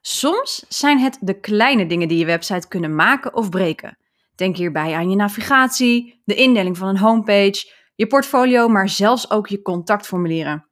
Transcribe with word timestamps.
Soms 0.00 0.64
zijn 0.68 0.98
het 0.98 1.18
de 1.20 1.40
kleine 1.40 1.86
dingen 1.86 2.08
die 2.08 2.18
je 2.18 2.24
website 2.24 2.68
kunnen 2.68 2.94
maken 2.94 3.34
of 3.34 3.48
breken. 3.48 3.98
Denk 4.34 4.56
hierbij 4.56 4.94
aan 4.94 5.10
je 5.10 5.16
navigatie, 5.16 6.20
de 6.24 6.34
indeling 6.34 6.78
van 6.78 6.88
een 6.88 6.98
homepage, 6.98 7.72
je 7.94 8.06
portfolio, 8.06 8.68
maar 8.68 8.88
zelfs 8.88 9.30
ook 9.30 9.48
je 9.48 9.62
contactformulieren. 9.62 10.68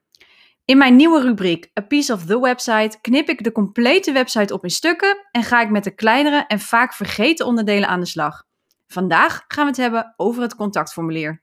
In 0.65 0.79
mijn 0.79 0.97
nieuwe 0.97 1.21
rubriek 1.21 1.71
A 1.79 1.83
Piece 1.83 2.13
of 2.13 2.25
the 2.25 2.41
Website 2.41 2.99
knip 3.01 3.29
ik 3.29 3.45
de 3.45 3.53
complete 3.53 4.13
website 4.13 4.55
op 4.55 4.63
in 4.63 4.71
stukken 4.71 5.29
en 5.31 5.43
ga 5.43 5.61
ik 5.61 5.71
met 5.71 5.85
de 5.85 5.95
kleinere 5.95 6.45
en 6.47 6.61
vaak 6.61 6.95
vergeten 6.95 7.47
onderdelen 7.47 7.89
aan 7.89 8.01
de 8.01 8.07
slag. 8.07 8.45
Vandaag 8.87 9.45
gaan 9.49 9.65
we 9.65 9.71
het 9.71 9.81
hebben 9.81 10.15
over 10.17 10.43
het 10.43 10.55
contactformulier. 10.55 11.43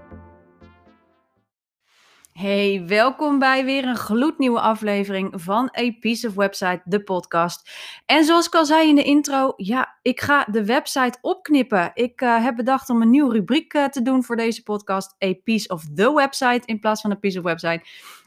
Hey, 2.41 2.83
welkom 2.87 3.39
bij 3.39 3.65
weer 3.65 3.85
een 3.85 3.95
gloednieuwe 3.95 4.59
aflevering 4.59 5.33
van 5.35 5.71
A 5.79 5.91
Piece 5.99 6.27
of 6.27 6.33
Website, 6.33 6.81
de 6.83 7.03
podcast. 7.03 7.71
En 8.05 8.23
zoals 8.23 8.45
ik 8.45 8.55
al 8.55 8.65
zei 8.65 8.87
in 8.87 8.95
de 8.95 9.03
intro, 9.03 9.53
ja, 9.55 9.97
ik 10.01 10.21
ga 10.21 10.43
de 10.51 10.65
website 10.65 11.17
opknippen. 11.21 11.91
Ik 11.93 12.21
uh, 12.21 12.43
heb 12.43 12.55
bedacht 12.55 12.89
om 12.89 13.01
een 13.01 13.09
nieuwe 13.09 13.33
rubriek 13.33 13.73
uh, 13.73 13.85
te 13.85 14.01
doen 14.01 14.23
voor 14.23 14.35
deze 14.35 14.63
podcast, 14.63 15.15
A 15.23 15.33
Piece 15.43 15.67
of 15.67 15.83
the 15.95 16.13
Website 16.13 16.61
in 16.65 16.79
plaats 16.79 17.01
van 17.01 17.11
A 17.11 17.15
Piece 17.15 17.37
of 17.37 17.43
Website. 17.43 17.81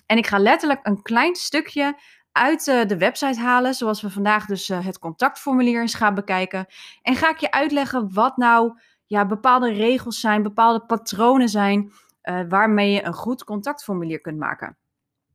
En 0.07 0.17
ik 0.17 0.27
ga 0.27 0.39
letterlijk 0.39 0.81
een 0.83 1.03
klein 1.03 1.35
stukje 1.35 1.99
uit 2.33 2.67
uh, 2.67 2.85
de 2.85 2.99
website 2.99 3.41
halen, 3.41 3.75
zoals 3.75 4.03
we 4.03 4.11
vandaag 4.11 4.47
dus 4.47 4.69
het 4.69 4.99
contactformulier 4.99 5.81
eens 5.81 5.95
gaan 5.95 6.15
bekijken. 6.15 6.67
En 7.03 7.17
ga 7.17 7.31
ik 7.31 7.39
je 7.39 7.51
uitleggen 7.51 8.13
wat 8.13 8.37
nou 8.37 8.79
ja, 9.07 9.27
bepaalde 9.27 9.73
regels 9.73 10.21
zijn, 10.21 10.43
bepaalde 10.43 10.87
patronen 10.87 11.49
zijn 11.49 11.93
uh, 12.25 12.41
waarmee 12.49 12.93
je 12.93 13.05
een 13.05 13.15
goed 13.15 13.45
contactformulier 13.45 14.21
kunt 14.21 14.39
maken. 14.39 14.77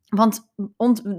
Want 0.08 0.52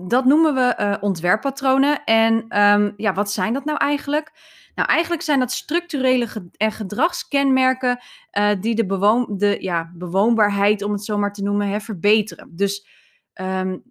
dat 0.08 0.26
noemen 0.26 0.54
we 0.54 0.76
uh, 0.80 0.96
ontwerppatronen. 1.00 2.04
En 2.04 2.62
um, 2.62 2.94
ja, 2.98 3.14
wat 3.14 3.32
zijn 3.32 3.54
dat 3.54 3.66
nou 3.66 3.78
eigenlijk? 3.78 4.32
Nou, 4.76 4.90
eigenlijk 4.90 5.22
zijn 5.22 5.40
dat 5.40 5.52
structurele 5.52 6.28
en 6.58 6.72
gedragskenmerken 6.72 8.00
uh, 8.32 8.50
die 8.60 8.76
de, 8.76 8.86
bewoon 8.86 9.28
de 9.38 9.58
ja, 9.60 9.92
bewoonbaarheid, 9.94 10.82
om 10.82 10.92
het 10.92 11.04
zo 11.04 11.18
maar 11.18 11.34
te 11.34 11.44
noemen, 11.44 11.68
hè, 11.68 11.80
verbeteren. 11.80 12.56
Dus 12.56 12.88
um, 13.34 13.84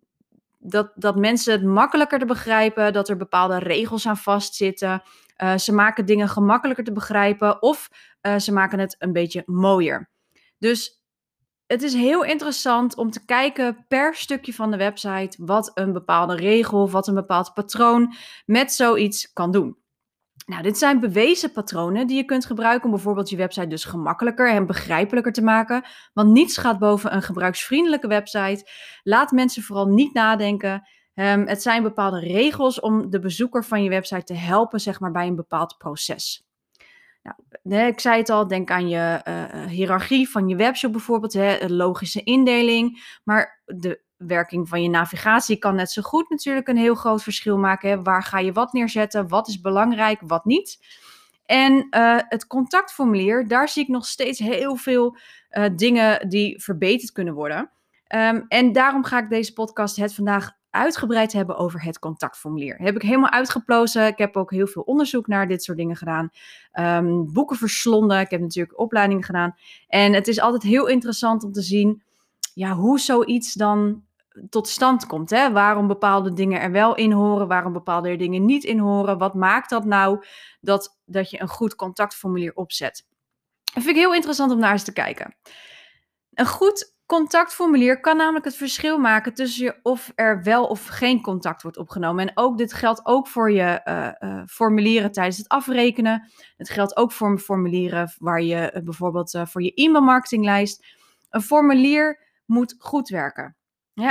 dat, 0.59 0.93
dat 0.95 1.17
mensen 1.17 1.53
het 1.53 1.65
makkelijker 1.65 2.19
te 2.19 2.27
begrijpen, 2.27 2.93
dat 2.93 3.09
er 3.09 3.17
bepaalde 3.17 3.59
regels 3.59 4.07
aan 4.07 4.17
vastzitten. 4.17 5.03
Ze 5.57 5.73
maken 5.73 6.07
dingen 6.07 6.29
gemakkelijker 6.29 6.85
te 6.85 6.93
begrijpen 6.93 7.63
of 7.63 7.89
ze 8.37 8.53
maken 8.53 8.79
het 8.79 8.97
een 8.99 9.13
beetje 9.13 9.43
mooier. 9.47 10.11
Dus 10.59 11.00
het 11.71 11.83
is 11.83 11.95
heel 11.95 12.25
interessant 12.25 12.97
om 12.97 13.11
te 13.11 13.25
kijken 13.25 13.85
per 13.89 14.15
stukje 14.15 14.55
van 14.55 14.71
de 14.71 14.77
website 14.77 15.45
wat 15.45 15.71
een 15.75 15.93
bepaalde 15.93 16.37
regel 16.37 16.83
of 16.83 16.93
wat 16.93 17.07
een 17.07 17.15
bepaald 17.15 17.55
patroon 17.55 18.15
met 18.47 18.73
zoiets 18.73 19.33
kan 19.33 19.51
doen. 19.51 19.77
Nou, 20.47 20.63
dit 20.63 20.79
zijn 20.79 21.01
bewezen 21.01 21.53
patronen 21.53 22.07
die 22.07 22.17
je 22.17 22.25
kunt 22.25 22.45
gebruiken 22.45 22.85
om 22.85 22.91
bijvoorbeeld 22.91 23.31
je 23.31 23.37
website 23.37 23.67
dus 23.67 23.85
gemakkelijker 23.85 24.51
en 24.51 24.67
begrijpelijker 24.67 25.33
te 25.33 25.43
maken. 25.43 25.85
Want 26.13 26.31
niets 26.31 26.57
gaat 26.57 26.79
boven 26.79 27.15
een 27.15 27.23
gebruiksvriendelijke 27.23 28.09
website. 28.09 28.71
Laat 29.03 29.31
mensen 29.31 29.63
vooral 29.63 29.87
niet 29.87 30.15
nadenken. 30.15 30.89
Um, 31.15 31.47
het 31.47 31.63
zijn 31.63 31.83
bepaalde 31.83 32.21
regels 32.21 32.81
om 32.81 33.11
de 33.11 33.19
bezoeker 33.19 33.65
van 33.65 33.83
je 33.83 33.91
website 33.91 34.25
te 34.25 34.35
helpen, 34.35 34.81
zeg 34.81 35.01
maar, 35.01 35.13
bij 35.13 35.27
een 35.27 35.37
bepaald 35.37 35.77
proces. 35.79 36.50
Nou, 37.63 37.87
ik 37.87 38.01
zei 38.01 38.19
het 38.19 38.29
al, 38.29 38.47
denk 38.47 38.71
aan 38.71 38.89
je 38.89 39.21
uh, 39.29 39.67
hiërarchie 39.67 40.31
van 40.31 40.49
je 40.49 40.57
webshop 40.57 40.93
bijvoorbeeld, 40.93 41.33
hè, 41.33 41.69
logische 41.69 42.23
indeling. 42.23 43.19
Maar 43.25 43.63
de 43.65 44.01
werking 44.17 44.69
van 44.69 44.83
je 44.83 44.89
navigatie 44.89 45.59
kan 45.59 45.75
net 45.75 45.91
zo 45.91 46.03
goed 46.03 46.31
natuurlijk 46.31 46.69
een 46.69 46.77
heel 46.77 46.95
groot 46.95 47.23
verschil 47.23 47.59
maken. 47.59 47.91
Hè. 47.91 48.03
Waar 48.03 48.23
ga 48.23 48.39
je 48.39 48.53
wat 48.53 48.73
neerzetten? 48.73 49.29
Wat 49.29 49.49
is 49.49 49.61
belangrijk, 49.61 50.21
wat 50.27 50.45
niet? 50.45 50.79
En 51.47 51.87
uh, 51.91 52.19
het 52.29 52.47
contactformulier, 52.47 53.49
daar 53.49 53.69
zie 53.69 53.83
ik 53.83 53.89
nog 53.89 54.07
steeds 54.07 54.39
heel 54.39 54.77
veel 54.77 55.17
dingen 55.77 56.29
die 56.29 56.63
verbeterd 56.63 57.13
kunnen 57.13 57.35
worden. 57.35 57.71
Um, 58.15 58.45
en 58.49 58.73
daarom 58.73 59.05
ga 59.05 59.19
ik 59.19 59.29
deze 59.29 59.53
podcast 59.53 59.97
het 59.97 60.15
vandaag 60.15 60.59
uitgebreid 60.71 61.33
hebben 61.33 61.57
over 61.57 61.83
het 61.83 61.99
contactformulier. 61.99 62.77
heb 62.77 62.95
ik 62.95 63.03
helemaal 63.03 63.31
uitgeplozen. 63.31 64.07
Ik 64.07 64.19
heb 64.19 64.37
ook 64.37 64.51
heel 64.51 64.67
veel 64.67 64.83
onderzoek 64.83 65.27
naar 65.27 65.49
dit 65.49 65.63
soort 65.63 65.79
dingen 65.79 65.97
gedaan. 65.97 66.31
Um, 66.73 67.33
boeken 67.33 67.57
verslonden. 67.57 68.21
Ik 68.21 68.31
heb 68.31 68.41
natuurlijk 68.41 68.79
opleidingen 68.79 69.25
gedaan. 69.25 69.57
En 69.89 70.13
het 70.13 70.29
is 70.29 70.41
altijd 70.41 70.63
heel 70.63 70.87
interessant 70.87 71.45
om 71.45 71.53
te 71.53 71.63
zien 71.63 72.03
ja, 72.55 72.75
hoe 72.75 73.01
zoiets 73.01 73.55
dan 73.55 74.05
tot 74.49 74.69
stand 74.69 75.07
komt. 75.07 75.31
Hè? 75.31 75.53
Waarom 75.53 75.87
bepaalde 75.87 76.33
dingen 76.33 76.61
er 76.61 76.71
wel 76.71 76.95
in 76.95 77.13
horen, 77.13 77.49
waarom 77.49 77.73
bepaalde 77.73 78.17
dingen 78.17 78.45
niet 78.45 78.65
in 78.65 78.79
horen. 78.79 79.19
Wat 79.19 79.35
maakt 79.35 79.71
dat 79.71 79.85
nou 79.85 80.25
dat, 80.61 81.01
dat 81.05 81.31
je 81.31 81.41
een 81.41 81.49
goed 81.49 81.75
contactformulier 81.75 82.55
opzet? 82.55 83.07
Dat 83.75 83.83
vind 83.83 83.97
ik 83.97 84.03
heel 84.03 84.15
interessant 84.15 84.53
om 84.53 84.59
naar 84.59 84.73
eens 84.73 84.85
te 84.85 84.93
kijken. 84.93 85.35
Een 86.35 86.47
goed 86.47 86.99
contactformulier 87.11 88.01
kan 88.01 88.17
namelijk 88.17 88.45
het 88.45 88.57
verschil 88.57 88.99
maken 88.99 89.35
tussen 89.35 89.65
je 89.65 89.79
of 89.83 90.13
er 90.15 90.43
wel 90.43 90.67
of 90.67 90.87
geen 90.87 91.23
contact 91.23 91.63
wordt 91.63 91.77
opgenomen. 91.77 92.27
En 92.27 92.33
ook 92.35 92.59
dit 92.59 92.73
geldt 92.73 93.07
ook 93.07 93.27
voor 93.27 93.53
je 93.53 93.81
uh, 93.85 94.31
uh, 94.31 94.43
formulieren 94.47 95.13
tijdens 95.13 95.37
het 95.37 95.49
afrekenen. 95.49 96.31
Het 96.57 96.71
geldt 96.71 96.97
ook 96.97 97.13
voor 97.13 97.39
formulieren 97.39 98.15
waar 98.19 98.43
je 98.43 98.73
uh, 98.75 98.83
bijvoorbeeld 98.83 99.39
voor 99.43 99.63
je 99.63 99.75
e-mailmarketinglijst. 99.75 100.87
Een 101.31 101.41
formulier 101.41 102.27
moet 102.47 102.75
goed 102.79 103.09
werken. 103.09 103.57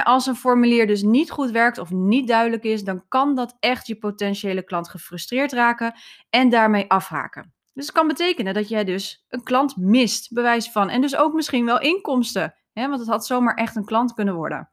als 0.04 0.26
een 0.26 0.36
formulier 0.36 0.88
dus 0.88 1.02
niet 1.02 1.32
goed 1.32 1.52
werkt 1.52 1.78
of 1.78 1.92
niet 1.92 2.28
duidelijk 2.28 2.64
is, 2.64 2.84
dan 2.84 3.06
kan 3.08 3.36
dat 3.36 3.58
echt 3.59 3.88
je 3.88 3.98
potentiële 3.98 4.64
klant 4.64 4.90
gefrustreerd 4.90 5.52
raken 5.52 5.94
en 6.30 6.50
daarmee 6.50 6.90
afhaken. 6.90 7.54
Dus 7.74 7.86
het 7.86 7.96
kan 7.96 8.08
betekenen 8.08 8.54
dat 8.54 8.70
jij 8.70 8.84
dus 8.84 9.26
een 9.30 9.44
klant 9.44 9.78
mist, 9.78 10.34
bewijs 10.34 10.72
van, 10.72 10.90
en 10.90 11.02
dus 11.02 11.16
ook 11.16 11.34
misschien 11.34 11.66
wel 11.66 11.80
inkomsten 11.80 12.54
Hè, 12.79 12.88
want 12.88 13.00
het 13.00 13.09
had 13.09 13.25
zomaar 13.25 13.56
echt 13.56 13.75
een 13.75 13.85
klant 13.85 14.13
kunnen 14.13 14.35
worden. 14.35 14.69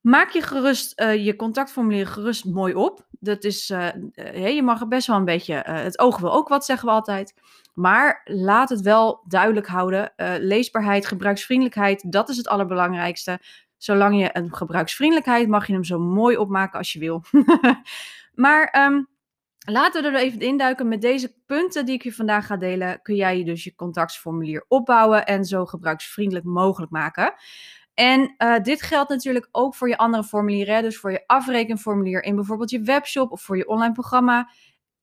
Maak 0.00 0.30
je 0.30 0.42
gerust 0.42 1.00
uh, 1.00 1.24
je 1.24 1.36
contactformulier 1.36 2.06
gerust 2.06 2.44
mooi 2.44 2.74
op. 2.74 3.06
Dat 3.10 3.44
is, 3.44 3.70
uh, 3.70 3.86
uh, 4.14 4.54
je 4.54 4.62
mag 4.62 4.80
er 4.80 4.88
best 4.88 5.06
wel 5.06 5.16
een 5.16 5.24
beetje, 5.24 5.54
het 5.54 5.98
oog 5.98 6.18
wil 6.18 6.32
ook 6.32 6.48
wat, 6.48 6.64
zeggen 6.64 6.88
we 6.88 6.94
altijd. 6.94 7.34
Maar 7.74 8.20
laat 8.24 8.68
het 8.68 8.80
wel 8.80 9.24
duidelijk 9.28 9.66
houden. 9.66 10.12
leesbaarheid, 10.38 11.06
gebruiksvriendelijkheid, 11.06 12.12
dat 12.12 12.28
is 12.28 12.36
het 12.36 12.48
allerbelangrijkste. 12.48 13.40
Zolang 13.76 14.20
je 14.20 14.30
een 14.32 14.54
gebruiksvriendelijkheid, 14.54 15.48
mag 15.48 15.66
je 15.66 15.72
hem 15.72 15.84
zo 15.84 15.98
mooi 15.98 16.36
opmaken 16.36 16.78
als 16.78 16.92
je 16.92 16.98
wil. 16.98 17.22
maar 18.34 18.86
um, 18.86 19.08
Laten 19.66 20.02
we 20.02 20.08
er 20.08 20.16
even 20.16 20.40
induiken. 20.40 20.88
Met 20.88 21.00
deze 21.00 21.34
punten 21.46 21.86
die 21.86 21.94
ik 21.94 22.02
je 22.02 22.12
vandaag 22.12 22.46
ga 22.46 22.56
delen, 22.56 23.02
kun 23.02 23.14
jij 23.14 23.44
dus 23.44 23.64
je 23.64 23.74
contactformulier 23.74 24.64
opbouwen 24.68 25.26
en 25.26 25.44
zo 25.44 25.66
gebruiksvriendelijk 25.66 26.46
mogelijk 26.46 26.92
maken. 26.92 27.34
En 27.94 28.34
uh, 28.38 28.58
dit 28.58 28.82
geldt 28.82 29.10
natuurlijk 29.10 29.48
ook 29.52 29.74
voor 29.74 29.88
je 29.88 29.96
andere 29.96 30.24
formulieren. 30.24 30.82
Dus 30.82 30.98
voor 30.98 31.12
je 31.12 31.26
afrekenformulier 31.26 32.22
in 32.22 32.34
bijvoorbeeld 32.34 32.70
je 32.70 32.80
webshop 32.80 33.30
of 33.32 33.42
voor 33.42 33.56
je 33.56 33.68
online 33.68 33.92
programma. 33.92 34.50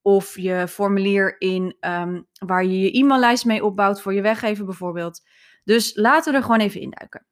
Of 0.02 0.38
je 0.38 0.68
formulier 0.68 1.42
in 1.42 1.78
um, 1.80 2.28
waar 2.46 2.66
je 2.66 2.80
je 2.80 2.92
e-maillijst 2.92 3.46
mee 3.46 3.66
opbouwt 3.66 4.02
voor 4.02 4.14
je 4.14 4.22
weggever 4.22 4.66
bijvoorbeeld. 4.66 5.22
Dus 5.64 5.96
laten 5.96 6.32
we 6.32 6.38
er 6.38 6.44
gewoon 6.44 6.60
even 6.60 6.82
induiken. 6.82 7.26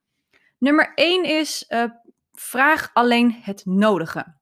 Nummer 0.57 0.91
1 0.95 1.23
is 1.23 1.65
uh, 1.69 1.83
vraag 2.31 2.89
alleen 2.93 3.31
het 3.41 3.61
nodige. 3.65 4.35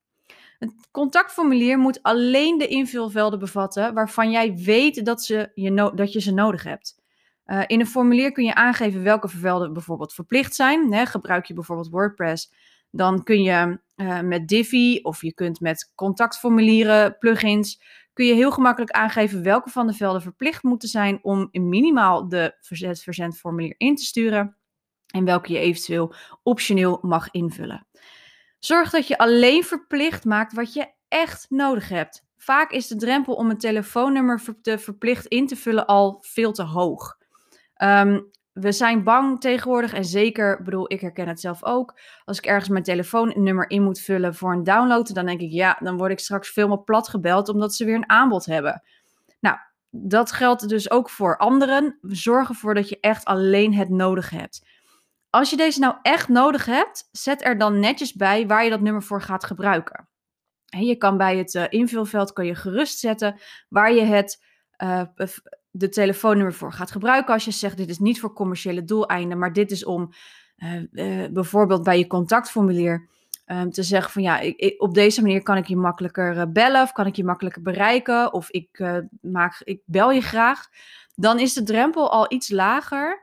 Het 0.64 0.90
contactformulier 0.92 1.78
moet 1.78 2.04
alleen 2.04 2.58
de 2.58 2.68
invulvelden 2.68 3.40
bevatten 3.40 3.94
waarvan 3.94 4.32
jij 4.32 4.56
weet 4.56 5.06
dat, 5.06 5.24
ze 5.24 5.52
je, 5.54 5.92
dat 5.96 6.14
je 6.14 6.22
ze 6.22 6.34
nodig 6.34 6.64
hebt. 6.64 7.02
Uh, 7.46 7.64
in 7.68 7.80
een 7.80 7.88
formulier 7.88 8.32
kun 8.32 8.44
je 8.44 8.56
aangeven 8.56 9.04
welke 9.04 9.28
velden 9.28 9.74
bijvoorbeeld 9.74 10.14
verplicht 10.14 10.56
zijn. 10.56 10.94
Hè, 10.94 11.06
gebruik 11.06 11.46
je 11.46 11.54
bijvoorbeeld 11.54 11.90
WordPress, 11.90 12.54
dan 12.92 13.24
kun 13.24 13.42
je 13.42 13.80
uh, 13.96 14.20
met 14.20 14.48
Divi 14.48 15.00
of 15.02 15.22
je 15.22 15.34
kunt 15.34 15.60
met 15.60 15.92
contactformulieren, 15.96 17.18
plugins, 17.18 17.82
kun 18.14 18.26
je 18.26 18.34
heel 18.34 18.52
gemakkelijk 18.52 18.92
aangeven 18.92 19.44
welke 19.44 19.70
van 19.70 19.88
de 19.88 19.94
velden 19.94 20.22
verplicht 20.22 20.64
moeten 20.64 20.90
zijn 20.90 21.20
om 21.22 21.50
minimaal 21.52 22.28
de 22.30 22.58
verzendformulier 22.96 23.76
in 23.78 23.96
te 23.96 24.04
sturen 24.04 24.58
en 25.08 25.26
welke 25.26 25.54
je 25.54 25.60
eventueel 25.60 26.14
optioneel 26.44 27.00
mag 27.02 27.32
invullen. 27.32 27.88
Zorg 28.66 28.90
dat 28.90 29.08
je 29.08 29.18
alleen 29.18 29.64
verplicht 29.64 30.26
maakt 30.26 30.54
wat 30.54 30.74
je 30.74 30.88
echt 31.08 31.46
nodig 31.50 31.90
hebt. 31.90 32.24
vaak 32.38 32.72
is 32.72 32.88
de 32.88 32.96
drempel 32.96 33.34
om 33.34 33.50
een 33.50 33.58
telefoonnummer 33.58 34.42
te 34.62 34.78
verplicht 34.78 35.26
in 35.26 35.48
te 35.48 35.56
vullen 35.56 35.86
al 35.86 36.18
veel 36.22 36.52
te 36.52 36.64
hoog. 36.64 37.18
Ehm, 37.74 38.22
we 38.54 38.72
zijn 38.72 39.04
bang 39.04 39.40
tegenwoordig 39.40 39.94
en 39.94 40.06
zeker, 40.06 40.64
bedoel, 40.64 40.92
ik 40.92 41.02
herken 41.02 41.28
het 41.28 41.40
zelf 41.40 41.64
ook. 41.64 42.00
Als 42.26 42.38
ik 42.38 42.46
ergens 42.46 42.70
mijn 42.70 42.84
telefoonnummer 42.84 43.70
in 43.70 43.84
moet 43.84 44.00
vullen 44.00 44.36
voor 44.36 44.54
een 44.54 44.64
download, 44.64 45.14
dan 45.14 45.26
denk 45.26 45.42
ik, 45.42 45.52
ja, 45.52 45.78
dan 45.80 45.98
word 45.98 46.12
ik 46.12 46.20
straks 46.20 46.50
veel 46.50 46.84
plat 46.84 47.08
gebeld 47.08 47.50
omdat 47.50 47.76
ze 47.76 47.86
weer 47.86 47.96
een 47.96 48.10
aanbod 48.10 48.46
hebben. 48.46 48.84
Nou, 49.40 49.58
dat 49.90 50.32
geldt 50.32 50.70
dus 50.70 50.92
ook 50.92 51.10
voor 51.10 51.38
anderen. 51.38 51.98
Zorg 52.02 52.50
ervoor 52.50 52.74
dat 52.74 52.90
je 52.90 52.98
echt 53.00 53.26
alleen 53.26 53.74
het 53.74 53.90
nodig 53.90 54.30
hebt. 54.30 54.62
Als 55.34 55.50
je 55.50 55.56
deze 55.56 55.80
nou 55.80 55.96
echt 56.02 56.28
nodig 56.28 56.66
hebt, 56.66 57.10
zet 57.12 57.46
er 57.46 57.58
dan 57.58 57.80
netjes 57.80 58.14
bij 58.14 58.48
waar 58.48 58.64
je 58.64 58.70
dat 58.70 58.82
nummer 58.82 59.04
voor 59.04 59.22
gaat 59.22 59.44
gebruiken. 59.44 60.08
Je 60.66 60.96
kan 60.96 61.18
bij 61.18 61.38
het 61.38 61.54
uh, 61.54 61.64
invulveld 61.70 62.34
kan 62.34 62.46
je 62.46 62.56
gerust 62.56 63.00
zetten 63.00 63.40
waar 63.70 63.94
je 63.94 64.02
het, 64.02 64.44
uh, 64.84 65.02
de 65.72 65.90
telefoonnummer 65.90 66.54
voor 66.54 66.74
gaat 66.74 66.92
gebruiken. 66.92 67.34
Als 67.34 67.46
je 67.46 67.52
zegt 67.52 67.78
dit 67.78 67.90
is 67.90 68.00
niet 68.00 68.20
voor 68.20 68.34
commerciële 68.34 68.84
doeleinden, 68.84 69.38
maar 69.38 69.54
dit 69.54 69.72
is 69.72 69.86
om 69.86 70.14
uh, 70.58 71.28
bijvoorbeeld 71.32 71.84
bij 71.84 71.98
je 71.98 72.08
contactformulier 72.08 73.10
um, 73.46 73.72
te 73.72 73.84
zeggen 73.84 74.12
van 74.12 74.22
ja, 74.22 74.40
ik, 74.40 74.82
op 74.82 74.94
deze 74.94 75.22
manier 75.22 75.44
kan 75.44 75.58
ik 75.58 75.68
je 75.68 75.76
makkelijker 75.76 76.52
bellen 76.52 76.82
of 76.82 76.92
kan 76.92 77.06
ik 77.06 77.16
je 77.16 77.24
makkelijker 77.24 77.62
bereiken 77.62 78.34
of 78.34 78.50
ik, 78.50 78.84
maak, 79.22 79.62
ik 79.64 79.82
bel 79.86 80.12
je 80.12 80.22
graag. 80.22 80.68
Dan 81.16 81.40
is 81.40 81.54
de 81.54 81.64
drempel 81.64 82.12
al 82.12 82.34
iets 82.34 82.50
lager 82.50 83.23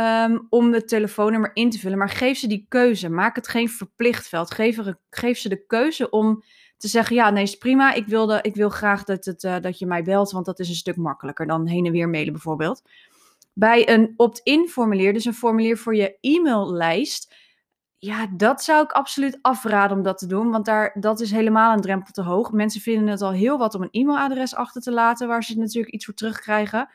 um, 0.00 0.46
om 0.48 0.72
het 0.72 0.88
telefoonnummer 0.88 1.50
in 1.54 1.70
te 1.70 1.78
vullen. 1.78 1.98
Maar 1.98 2.08
geef 2.08 2.38
ze 2.38 2.46
die 2.46 2.66
keuze. 2.68 3.08
Maak 3.08 3.36
het 3.36 3.48
geen 3.48 3.68
verplicht 3.68 4.28
veld. 4.28 4.50
Geef, 4.50 4.78
geef 5.10 5.38
ze 5.38 5.48
de 5.48 5.66
keuze 5.66 6.10
om 6.10 6.42
te 6.76 6.88
zeggen: 6.88 7.16
ja, 7.16 7.30
nee, 7.30 7.42
is 7.42 7.58
prima. 7.58 7.92
Ik, 7.92 8.06
wilde, 8.06 8.38
ik 8.42 8.54
wil 8.54 8.68
graag 8.68 9.04
dat, 9.04 9.24
het, 9.24 9.42
uh, 9.42 9.56
dat 9.60 9.78
je 9.78 9.86
mij 9.86 10.02
belt, 10.02 10.30
want 10.30 10.46
dat 10.46 10.58
is 10.58 10.68
een 10.68 10.74
stuk 10.74 10.96
makkelijker 10.96 11.46
dan 11.46 11.66
heen 11.66 11.86
en 11.86 11.92
weer 11.92 12.08
mailen 12.08 12.32
bijvoorbeeld. 12.32 12.82
Bij 13.52 13.88
een 13.88 14.14
opt-in 14.16 14.68
formulier, 14.68 15.12
dus 15.12 15.24
een 15.24 15.34
formulier 15.34 15.78
voor 15.78 15.94
je 15.94 16.16
e-maillijst. 16.20 17.34
Ja, 17.98 18.26
dat 18.36 18.62
zou 18.62 18.84
ik 18.84 18.92
absoluut 18.92 19.38
afraden 19.42 19.96
om 19.96 20.02
dat 20.02 20.18
te 20.18 20.26
doen, 20.26 20.50
want 20.50 20.64
daar, 20.64 20.96
dat 21.00 21.20
is 21.20 21.30
helemaal 21.30 21.72
een 21.72 21.80
drempel 21.80 22.12
te 22.12 22.22
hoog. 22.22 22.52
Mensen 22.52 22.80
vinden 22.80 23.08
het 23.08 23.22
al 23.22 23.32
heel 23.32 23.58
wat 23.58 23.74
om 23.74 23.82
een 23.82 23.88
e-mailadres 23.90 24.54
achter 24.54 24.82
te 24.82 24.92
laten, 24.92 25.28
waar 25.28 25.44
ze 25.44 25.58
natuurlijk 25.58 25.94
iets 25.94 26.04
voor 26.04 26.14
terugkrijgen. 26.14 26.88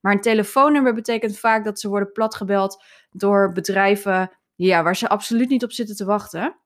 Maar 0.00 0.12
een 0.12 0.20
telefoonnummer 0.20 0.94
betekent 0.94 1.38
vaak 1.38 1.64
dat 1.64 1.80
ze 1.80 1.88
worden 1.88 2.12
platgebeld 2.12 2.84
door 3.10 3.52
bedrijven 3.52 4.30
ja, 4.54 4.82
waar 4.82 4.96
ze 4.96 5.08
absoluut 5.08 5.48
niet 5.48 5.64
op 5.64 5.72
zitten 5.72 5.96
te 5.96 6.04
wachten. 6.04 6.56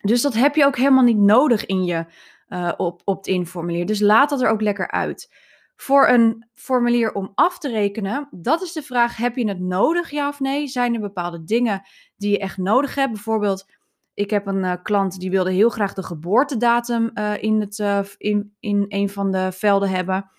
Dus 0.00 0.22
dat 0.22 0.34
heb 0.34 0.54
je 0.54 0.64
ook 0.64 0.76
helemaal 0.76 1.04
niet 1.04 1.18
nodig 1.18 1.66
in 1.66 1.84
je 1.84 2.04
uh, 2.48 2.72
op, 2.76 3.02
opt-in 3.04 3.46
formulier. 3.46 3.86
Dus 3.86 4.00
laat 4.00 4.30
dat 4.30 4.40
er 4.40 4.48
ook 4.48 4.60
lekker 4.60 4.90
uit. 4.90 5.34
Voor 5.76 6.08
een 6.08 6.48
formulier 6.54 7.12
om 7.12 7.32
af 7.34 7.58
te 7.58 7.68
rekenen, 7.68 8.28
dat 8.30 8.62
is 8.62 8.72
de 8.72 8.82
vraag: 8.82 9.16
heb 9.16 9.36
je 9.36 9.48
het 9.48 9.60
nodig, 9.60 10.10
ja 10.10 10.28
of 10.28 10.40
nee? 10.40 10.66
Zijn 10.66 10.94
er 10.94 11.00
bepaalde 11.00 11.44
dingen 11.44 11.82
die 12.16 12.30
je 12.30 12.38
echt 12.38 12.56
nodig 12.56 12.94
hebt? 12.94 13.12
Bijvoorbeeld, 13.12 13.72
ik 14.14 14.30
heb 14.30 14.46
een 14.46 14.64
uh, 14.64 14.72
klant 14.82 15.20
die 15.20 15.30
wilde 15.30 15.52
heel 15.52 15.68
graag 15.68 15.94
de 15.94 16.02
geboortedatum 16.02 17.10
uh, 17.14 17.42
in, 17.42 17.60
het, 17.60 17.78
in, 18.16 18.56
in 18.60 18.84
een 18.88 19.08
van 19.08 19.30
de 19.30 19.52
velden 19.52 19.90
hebben. 19.90 20.30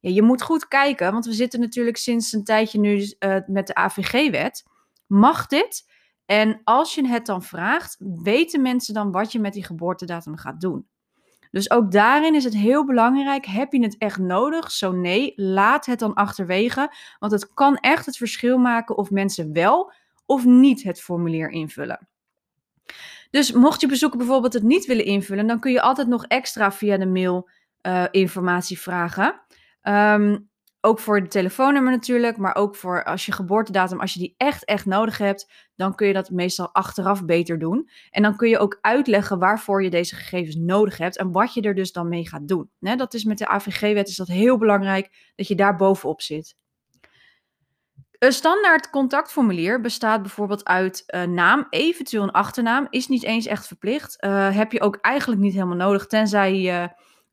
Ja, 0.00 0.10
je 0.10 0.22
moet 0.22 0.42
goed 0.42 0.68
kijken, 0.68 1.12
want 1.12 1.26
we 1.26 1.32
zitten 1.32 1.60
natuurlijk 1.60 1.96
sinds 1.96 2.32
een 2.32 2.44
tijdje 2.44 2.80
nu 2.80 3.12
met 3.46 3.66
de 3.66 3.74
AVG-wet. 3.74 4.64
Mag 5.06 5.46
dit? 5.46 5.90
En 6.26 6.60
als 6.64 6.94
je 6.94 7.06
het 7.06 7.26
dan 7.26 7.42
vraagt, 7.42 7.96
weten 8.22 8.62
mensen 8.62 8.94
dan 8.94 9.10
wat 9.10 9.32
je 9.32 9.40
met 9.40 9.52
die 9.52 9.64
geboortedatum 9.64 10.36
gaat 10.36 10.60
doen. 10.60 10.86
Dus 11.50 11.70
ook 11.70 11.92
daarin 11.92 12.34
is 12.34 12.44
het 12.44 12.54
heel 12.54 12.84
belangrijk. 12.84 13.46
Heb 13.46 13.72
je 13.72 13.82
het 13.82 13.98
echt 13.98 14.18
nodig? 14.18 14.70
Zo 14.70 14.92
nee, 14.92 15.32
laat 15.36 15.86
het 15.86 15.98
dan 15.98 16.14
achterwege. 16.14 16.92
Want 17.18 17.32
het 17.32 17.54
kan 17.54 17.76
echt 17.76 18.06
het 18.06 18.16
verschil 18.16 18.58
maken 18.58 18.96
of 18.96 19.10
mensen 19.10 19.52
wel 19.52 19.92
of 20.26 20.44
niet 20.44 20.82
het 20.82 21.00
formulier 21.00 21.50
invullen. 21.50 22.08
Dus 23.30 23.52
mocht 23.52 23.80
je 23.80 23.86
bezoeker 23.86 24.18
bijvoorbeeld 24.18 24.52
het 24.52 24.62
niet 24.62 24.86
willen 24.86 25.04
invullen, 25.04 25.46
dan 25.46 25.60
kun 25.60 25.72
je 25.72 25.80
altijd 25.80 26.08
nog 26.08 26.24
extra 26.24 26.72
via 26.72 26.96
de 26.96 27.06
mail 27.06 27.48
uh, 27.82 28.04
informatie 28.10 28.78
vragen. 28.78 29.40
Um, 29.88 30.48
ook 30.80 30.98
voor 30.98 31.22
de 31.22 31.28
telefoonnummer 31.28 31.92
natuurlijk, 31.92 32.36
maar 32.36 32.54
ook 32.54 32.76
voor 32.76 33.04
als 33.04 33.26
je 33.26 33.32
geboortedatum, 33.32 34.00
als 34.00 34.12
je 34.12 34.18
die 34.18 34.34
echt, 34.36 34.64
echt 34.64 34.86
nodig 34.86 35.18
hebt, 35.18 35.52
dan 35.76 35.94
kun 35.94 36.06
je 36.06 36.12
dat 36.12 36.30
meestal 36.30 36.74
achteraf 36.74 37.24
beter 37.24 37.58
doen. 37.58 37.88
En 38.10 38.22
dan 38.22 38.36
kun 38.36 38.48
je 38.48 38.58
ook 38.58 38.78
uitleggen 38.80 39.38
waarvoor 39.38 39.82
je 39.82 39.90
deze 39.90 40.14
gegevens 40.14 40.56
nodig 40.56 40.96
hebt 40.96 41.16
en 41.16 41.32
wat 41.32 41.54
je 41.54 41.60
er 41.60 41.74
dus 41.74 41.92
dan 41.92 42.08
mee 42.08 42.28
gaat 42.28 42.48
doen. 42.48 42.70
dat 42.78 43.14
is 43.14 43.24
met 43.24 43.38
de 43.38 43.48
AVG-wet 43.48 44.08
is 44.08 44.16
dat 44.16 44.28
heel 44.28 44.58
belangrijk 44.58 45.32
dat 45.34 45.48
je 45.48 45.54
daar 45.54 45.76
bovenop 45.76 46.20
zit. 46.20 46.56
Een 48.18 48.32
standaard 48.32 48.90
contactformulier 48.90 49.80
bestaat 49.80 50.22
bijvoorbeeld 50.22 50.64
uit 50.64 51.04
uh, 51.06 51.22
naam, 51.22 51.66
eventueel 51.70 52.22
een 52.22 52.30
achternaam, 52.30 52.86
is 52.90 53.08
niet 53.08 53.24
eens 53.24 53.46
echt 53.46 53.66
verplicht. 53.66 54.24
Uh, 54.24 54.56
heb 54.56 54.72
je 54.72 54.80
ook 54.80 54.96
eigenlijk 55.00 55.40
niet 55.40 55.52
helemaal 55.52 55.76
nodig, 55.76 56.06
tenzij 56.06 56.54
je 56.54 56.90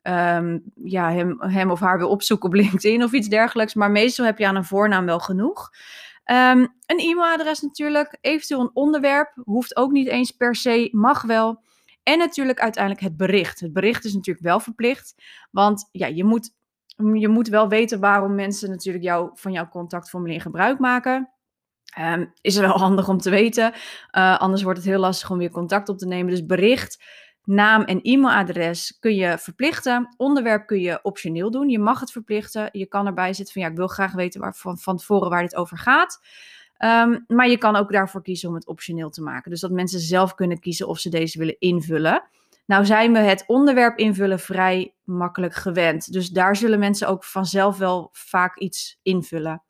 um, 0.08 0.64
ja, 0.84 1.12
hem, 1.12 1.42
hem 1.42 1.72
of 1.72 1.80
haar 1.80 1.98
wil 1.98 2.10
opzoeken 2.10 2.48
op 2.50 2.56
LinkedIn 2.64 3.04
of 3.04 3.12
iets 3.12 3.28
dergelijks. 3.28 3.74
Maar 3.74 3.92
meestal 3.92 4.26
heb 4.26 4.38
je 4.38 4.48
aan 4.48 4.56
een 4.56 4.66
voornaam 4.66 5.06
wel 5.06 5.20
genoeg. 5.20 5.70
Um, 6.32 6.74
een 6.86 7.00
e-mailadres 7.00 7.62
natuurlijk, 7.62 8.18
eventueel 8.22 8.62
een 8.62 8.72
onderwerp, 8.74 9.34
hoeft 9.44 9.76
ook 9.76 9.92
niet 9.92 10.08
eens 10.08 10.32
per 10.32 10.56
se, 10.56 10.90
mag 10.92 11.22
wel. 11.22 11.64
En 12.04 12.18
natuurlijk 12.18 12.60
uiteindelijk 12.60 13.04
het 13.04 13.18
bericht. 13.18 13.60
Het 13.60 13.74
bericht 13.74 14.06
is 14.06 14.14
natuurlijk 14.14 14.46
wel 14.46 14.60
verplicht, 14.60 15.16
want 15.52 15.90
ja, 15.92 16.08
je 16.08 16.24
moet, 16.24 16.54
je 17.14 17.28
moet 17.28 17.48
wel 17.48 17.70
weten 17.70 18.00
waarom 18.00 18.36
mensen 18.36 18.70
natuurlijk 18.70 19.04
jou, 19.04 19.30
van 19.34 19.52
jouw 19.52 19.68
contactformulier 19.68 20.42
gebruik 20.42 20.80
maken. 20.80 21.30
Um, 22.00 22.34
is 22.42 22.58
wel 22.58 22.78
handig 22.86 23.10
om 23.10 23.18
te 23.18 23.30
weten, 23.30 23.74
uh, 24.12 24.40
anders 24.40 24.64
wordt 24.64 24.80
het 24.80 24.88
heel 24.88 25.00
lastig 25.00 25.32
om 25.32 25.38
weer 25.38 25.52
contact 25.52 25.90
op 25.90 25.98
te 25.98 26.08
nemen. 26.08 26.32
Dus 26.32 26.46
bericht, 26.46 27.04
Naam 27.46 27.84
en 27.84 28.02
e-mailadres 28.02 28.98
kun 29.00 29.16
je 29.16 29.38
verplichten. 29.38 30.14
Onderwerp 30.18 30.68
kun 30.68 30.80
je 30.80 31.00
optioneel 31.02 31.52
doen. 31.52 31.70
Je 31.70 31.80
mag 31.80 32.00
het 32.00 32.12
verplichten. 32.12 32.70
Je 32.72 32.86
kan 32.86 33.06
erbij 33.06 33.34
zitten 33.34 33.54
van 33.54 33.62
ja, 33.62 33.68
ik 33.70 33.76
wil 33.76 33.88
graag 33.88 34.14
weten 34.14 34.42
waar, 34.42 34.56
van, 34.56 34.78
van 34.78 34.98
tevoren 34.98 35.30
waar 35.30 35.42
dit 35.42 35.56
over 35.56 35.78
gaat. 35.78 36.20
Um, 36.80 37.24
maar 37.28 37.50
je 37.50 37.58
kan 37.58 37.76
ook 37.76 37.92
daarvoor 37.92 38.22
kiezen 38.22 38.50
om 38.50 38.56
het 38.56 38.68
optioneel 38.68 39.10
te 39.10 39.22
maken. 39.22 39.52
Dus 39.52 39.60
dat 39.60 39.72
mensen 39.72 40.00
zelf 40.00 40.36
kunnen 40.36 40.60
kiezen 40.60 40.88
of 40.88 41.00
ze 41.00 41.10
deze 41.10 41.40
willen 41.40 41.60
invullen. 41.60 42.24
Nou 42.66 42.86
zijn 42.86 43.14
we 43.14 43.20
het 43.20 43.44
onderwerp 43.48 43.98
invullen 43.98 44.40
vrij 44.40 44.94
makkelijk 45.04 45.54
gewend. 45.54 46.14
Dus 46.14 46.30
daar 46.30 46.56
zullen 46.56 46.80
mensen 46.80 47.08
ook 47.08 47.24
vanzelf 47.24 47.78
wel 47.78 48.10
vaak 48.12 48.58
iets 48.58 49.00
invullen. 49.04 49.64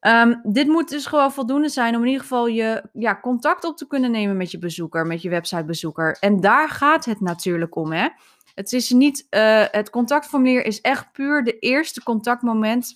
Um, 0.00 0.40
dit 0.42 0.66
moet 0.66 0.88
dus 0.88 1.06
gewoon 1.06 1.32
voldoende 1.32 1.68
zijn 1.68 1.94
om 1.94 2.00
in 2.00 2.06
ieder 2.06 2.22
geval 2.22 2.46
je 2.46 2.88
ja, 2.92 3.20
contact 3.20 3.64
op 3.64 3.76
te 3.76 3.86
kunnen 3.86 4.10
nemen 4.10 4.36
met 4.36 4.50
je 4.50 4.58
bezoeker, 4.58 5.06
met 5.06 5.22
je 5.22 5.28
websitebezoeker. 5.28 6.16
En 6.20 6.40
daar 6.40 6.68
gaat 6.68 7.04
het 7.04 7.20
natuurlijk 7.20 7.76
om. 7.76 7.92
Hè? 7.92 8.08
Het 8.54 8.72
is 8.72 8.90
niet, 8.90 9.26
uh, 9.30 9.64
het 9.70 9.90
contactformulier 9.90 10.64
is 10.64 10.80
echt 10.80 11.12
puur 11.12 11.44
de 11.44 11.58
eerste 11.58 12.02
contactmoment 12.02 12.94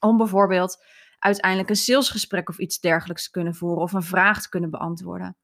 om 0.00 0.16
bijvoorbeeld 0.16 0.84
uiteindelijk 1.18 1.70
een 1.70 1.76
salesgesprek 1.76 2.48
of 2.48 2.58
iets 2.58 2.80
dergelijks 2.80 3.24
te 3.24 3.30
kunnen 3.30 3.54
voeren 3.54 3.82
of 3.82 3.92
een 3.92 4.02
vraag 4.02 4.42
te 4.42 4.48
kunnen 4.48 4.70
beantwoorden. 4.70 5.36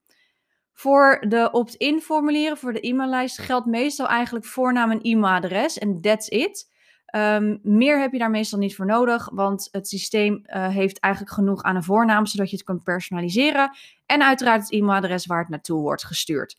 Voor 0.73 1.25
de 1.27 1.51
opt-in 1.51 2.01
formulieren, 2.01 2.57
voor 2.57 2.73
de 2.73 2.87
e-maillijst, 2.87 3.37
geldt 3.37 3.65
meestal 3.65 4.07
eigenlijk 4.07 4.45
voornaam 4.45 4.91
en 4.91 5.01
e-mailadres 5.01 5.77
en 5.77 6.01
that's 6.01 6.27
it. 6.27 6.69
Um, 7.11 7.59
meer 7.63 7.99
heb 7.99 8.11
je 8.11 8.19
daar 8.19 8.29
meestal 8.29 8.59
niet 8.59 8.75
voor 8.75 8.85
nodig, 8.85 9.29
want 9.33 9.67
het 9.71 9.87
systeem 9.87 10.43
uh, 10.45 10.67
heeft 10.67 10.99
eigenlijk 10.99 11.33
genoeg 11.33 11.63
aan 11.63 11.75
een 11.75 11.83
voornaam, 11.83 12.25
zodat 12.25 12.49
je 12.49 12.55
het 12.55 12.65
kunt 12.65 12.83
personaliseren. 12.83 13.71
En 14.05 14.23
uiteraard 14.23 14.61
het 14.61 14.71
e-mailadres 14.71 15.25
waar 15.25 15.39
het 15.39 15.49
naartoe 15.49 15.81
wordt 15.81 16.05
gestuurd. 16.05 16.55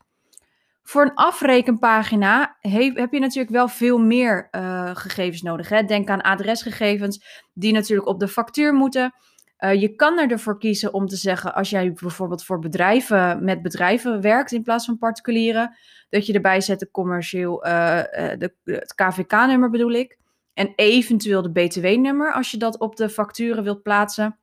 Voor 0.82 1.02
een 1.02 1.14
afrekenpagina 1.14 2.56
heb, 2.60 3.12
je 3.12 3.20
natuurlijk 3.20 3.52
wel 3.52 3.68
veel 3.68 3.98
meer 3.98 4.48
uh, 4.50 4.90
gegevens 4.96 5.42
nodig. 5.42 5.68
Hè? 5.68 5.82
Denk 5.82 6.08
aan 6.08 6.20
adresgegevens 6.20 7.46
die 7.52 7.72
natuurlijk 7.72 8.08
op 8.08 8.20
de 8.20 8.28
factuur 8.28 8.74
moeten. 8.74 9.14
Uh, 9.58 9.80
je 9.80 9.94
kan 9.94 10.18
ervoor 10.18 10.58
kiezen 10.58 10.94
om 10.94 11.06
te 11.06 11.16
zeggen, 11.16 11.54
als 11.54 11.70
jij 11.70 11.92
bijvoorbeeld 11.92 12.44
voor 12.44 12.58
bedrijven 12.58 13.44
met 13.44 13.62
bedrijven 13.62 14.20
werkt 14.20 14.52
in 14.52 14.62
plaats 14.62 14.84
van 14.84 14.98
particulieren, 14.98 15.76
dat 16.10 16.26
je 16.26 16.32
erbij 16.32 16.60
zet 16.60 16.78
de 16.78 16.90
commercieel, 16.90 17.60
de, 17.60 18.54
het 18.64 18.94
KVK-nummer 18.94 19.70
bedoel 19.70 19.92
ik. 19.92 20.20
En 20.54 20.72
eventueel 20.76 21.42
de 21.42 21.52
BTW-nummer 21.52 22.32
als 22.32 22.50
je 22.50 22.56
dat 22.56 22.78
op 22.78 22.96
de 22.96 23.08
facturen 23.08 23.64
wilt 23.64 23.82
plaatsen. 23.82 24.36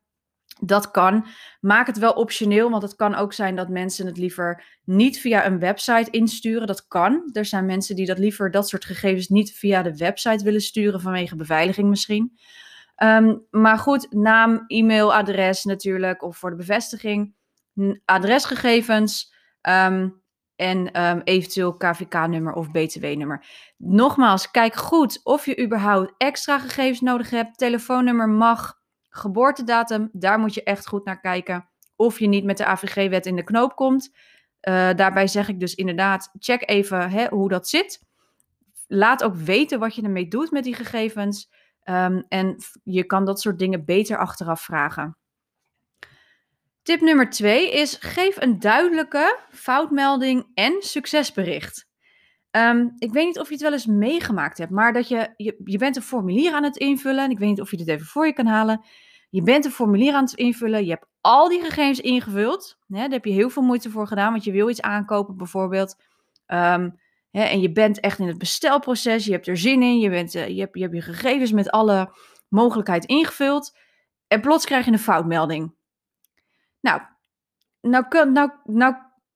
Dat 0.62 0.92
kan. 0.92 1.26
Maak 1.60 1.88
het 1.88 1.98
wel 1.98 2.14
optioneel, 2.14 2.70
want 2.70 2.84
het 2.84 2.96
kan 2.96 3.16
ook 3.16 3.34
zijn 3.34 3.56
dat 3.56 3.70
mensen 3.70 4.06
het 4.06 4.18
liever 4.18 4.80
niet 4.84 5.20
via 5.20 5.46
een 5.46 5.60
website 5.60 6.12
insturen. 6.12 6.68
Dat 6.68 6.88
kan. 6.88 7.30
Er 7.34 7.46
zijn 7.46 7.66
mensen 7.66 7.96
die 7.96 8.06
dat 8.06 8.20
liever 8.20 8.52
dat 8.52 8.70
soort 8.70 8.86
gegevens 8.86 9.28
niet 9.28 9.52
via 9.52 9.82
de 9.82 9.98
website 9.98 10.44
willen 10.44 10.62
sturen 10.62 11.02
vanwege 11.02 11.36
beveiliging 11.36 11.90
misschien. 11.90 12.38
Um, 13.04 13.46
maar 13.52 13.78
goed, 13.78 14.12
naam, 14.12 14.64
e-mail, 14.68 15.14
adres 15.14 15.64
natuurlijk, 15.64 16.24
of 16.24 16.38
voor 16.38 16.50
de 16.50 16.56
bevestiging. 16.56 17.34
Adresgegevens. 18.06 19.34
Um, 19.62 20.22
en 20.60 20.92
ehm, 20.92 21.22
eventueel 21.24 21.74
KVK-nummer 21.78 22.54
of 22.54 22.72
BTW-nummer. 22.72 23.46
Nogmaals, 23.78 24.52
kijk 24.52 24.76
goed 24.76 25.20
of 25.24 25.46
je 25.46 25.62
überhaupt 25.62 26.14
extra 26.18 26.60
gegevens 26.60 27.02
nodig 27.02 27.30
hebt. 27.30 27.58
Telefoonnummer 27.58 28.30
mag, 28.30 28.74
geboortedatum, 29.10 30.10
daar 30.12 30.40
moet 30.40 30.54
je 30.54 30.64
echt 30.64 30.88
goed 30.88 31.06
naar 31.06 31.20
kijken. 31.20 31.70
Of 31.96 32.20
je 32.20 32.28
niet 32.28 32.44
met 32.44 32.58
de 32.58 32.66
AVG-wet 32.66 33.26
in 33.26 33.36
de 33.36 33.44
knoop 33.44 33.76
komt. 33.76 34.10
Uh, 34.10 34.90
daarbij 34.96 35.28
zeg 35.28 35.48
ik 35.48 35.60
dus 35.60 35.76
inderdaad, 35.76 36.30
check 36.40 36.70
even 36.70 37.10
hè, 37.10 37.28
hoe 37.28 37.50
dat 37.50 37.68
zit. 37.68 38.04
Laat 38.88 39.24
ook 39.24 39.36
weten 39.36 39.80
wat 39.80 39.96
je 39.96 40.02
ermee 40.02 40.28
doet 40.28 40.52
met 40.52 40.64
die 40.64 40.76
gegevens. 40.76 41.50
Um, 41.84 42.26
en 42.28 42.56
je 42.84 43.04
kan 43.04 43.26
dat 43.26 43.42
soort 43.42 43.60
dingen 43.60 43.86
beter 43.86 44.18
achteraf 44.18 44.62
vragen. 44.62 45.18
Tip 46.84 47.02
nummer 47.02 47.30
twee 47.30 47.72
is: 47.72 47.98
geef 48.00 48.42
een 48.42 48.60
duidelijke 48.60 49.40
foutmelding 49.52 50.52
en 50.54 50.76
succesbericht. 50.80 51.88
Um, 52.52 52.94
ik 52.98 53.12
weet 53.12 53.26
niet 53.26 53.40
of 53.40 53.48
je 53.48 53.54
het 53.54 53.64
wel 53.64 53.72
eens 53.72 53.86
meegemaakt 53.86 54.58
hebt, 54.58 54.72
maar 54.72 54.94
dat 54.94 55.08
je, 55.08 55.34
je, 55.38 55.62
je 55.64 55.78
bent 55.78 55.96
een 55.96 56.02
formulier 56.02 56.54
aan 56.54 56.64
het 56.64 56.78
invullen. 56.78 57.24
En 57.24 57.30
ik 57.30 57.40
weet 57.40 57.50
niet 57.50 57.62
of 57.62 57.72
je 57.72 57.78
dit 57.78 57.88
even 57.88 58.06
voor 58.06 58.26
je 58.26 58.34
kan 58.34 58.46
halen. 58.46 58.86
Je 59.30 59.42
bent 59.42 59.66
een 59.66 59.72
formulier 59.72 60.14
aan 60.14 60.24
het 60.24 60.34
invullen. 60.34 60.84
Je 60.84 60.90
hebt 60.90 61.06
al 61.22 61.50
die 61.50 61.62
gegevens 61.62 62.00
ingevuld. 62.00 62.78
Hè, 62.88 63.00
daar 63.00 63.10
heb 63.10 63.26
je 63.26 63.32
heel 63.32 63.50
veel 63.50 63.64
moeite 63.64 63.90
voor 63.90 64.08
gedaan, 64.08 64.32
want 64.32 64.44
je 64.44 64.52
wil 64.52 64.70
iets 64.70 64.82
aankopen 64.82 65.38
bijvoorbeeld. 65.38 65.96
Um, 66.48 67.00
hè, 67.32 67.44
en 67.44 67.62
je 67.62 67.72
bent 67.72 68.00
echt 68.00 68.20
in 68.20 68.28
het 68.28 68.38
bestelproces. 68.38 69.26
Je 69.26 69.32
hebt 69.32 69.48
er 69.48 69.58
zin 69.58 69.84
in. 69.84 70.00
Je, 70.00 70.10
bent, 70.10 70.36
uh, 70.36 70.48
je, 70.48 70.60
hebt, 70.60 70.76
je 70.76 70.82
hebt 70.82 70.96
je 70.96 71.02
gegevens 71.02 71.52
met 71.52 71.70
alle 71.70 72.16
mogelijkheid 72.48 73.06
ingevuld. 73.06 73.78
En 74.28 74.42
plots 74.42 74.66
krijg 74.66 74.86
je 74.86 74.92
een 74.92 75.00
foutmelding. 75.00 75.78
Nou, 76.80 77.02
nou, 77.82 78.30
nou, 78.32 78.52
nou 78.64 78.96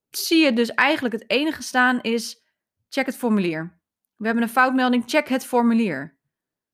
zie 0.09 0.43
je 0.43 0.53
dus 0.53 0.73
eigenlijk 0.73 1.13
het 1.13 1.29
enige 1.29 1.63
staan 1.63 2.01
is 2.01 2.43
check 2.89 3.05
het 3.05 3.17
formulier. 3.17 3.81
We 4.15 4.25
hebben 4.25 4.43
een 4.43 4.49
foutmelding, 4.49 5.03
check 5.05 5.27
het 5.27 5.45
formulier. 5.45 6.17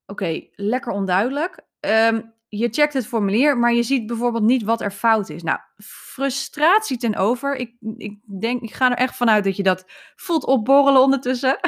Oké, 0.06 0.48
lekker 0.56 0.92
onduidelijk. 0.92 1.60
Um, 1.80 2.34
je 2.50 2.68
checkt 2.72 2.94
het 2.94 3.08
formulier, 3.08 3.58
maar 3.58 3.74
je 3.74 3.84
ziet 3.84 4.08
bijvoorbeeld 4.08 4.44
niet 4.44 4.64
wat 4.64 4.82
er 4.82 4.92
fout 4.92 5.30
is. 5.30 5.44
Nou, 5.44 5.60
frustratie 5.84 6.98
ten 6.98 7.16
over. 7.16 7.56
Ik, 7.56 7.76
ik 7.98 8.20
denk, 8.40 8.62
ik 8.62 8.74
ga 8.74 8.92
er 8.92 8.98
echt 8.98 9.16
vanuit 9.16 9.44
dat 9.44 9.56
je 9.56 9.64
dat 9.64 9.86
voelt 10.16 10.46
opborrelen 10.46 11.02
ondertussen. 11.02 11.60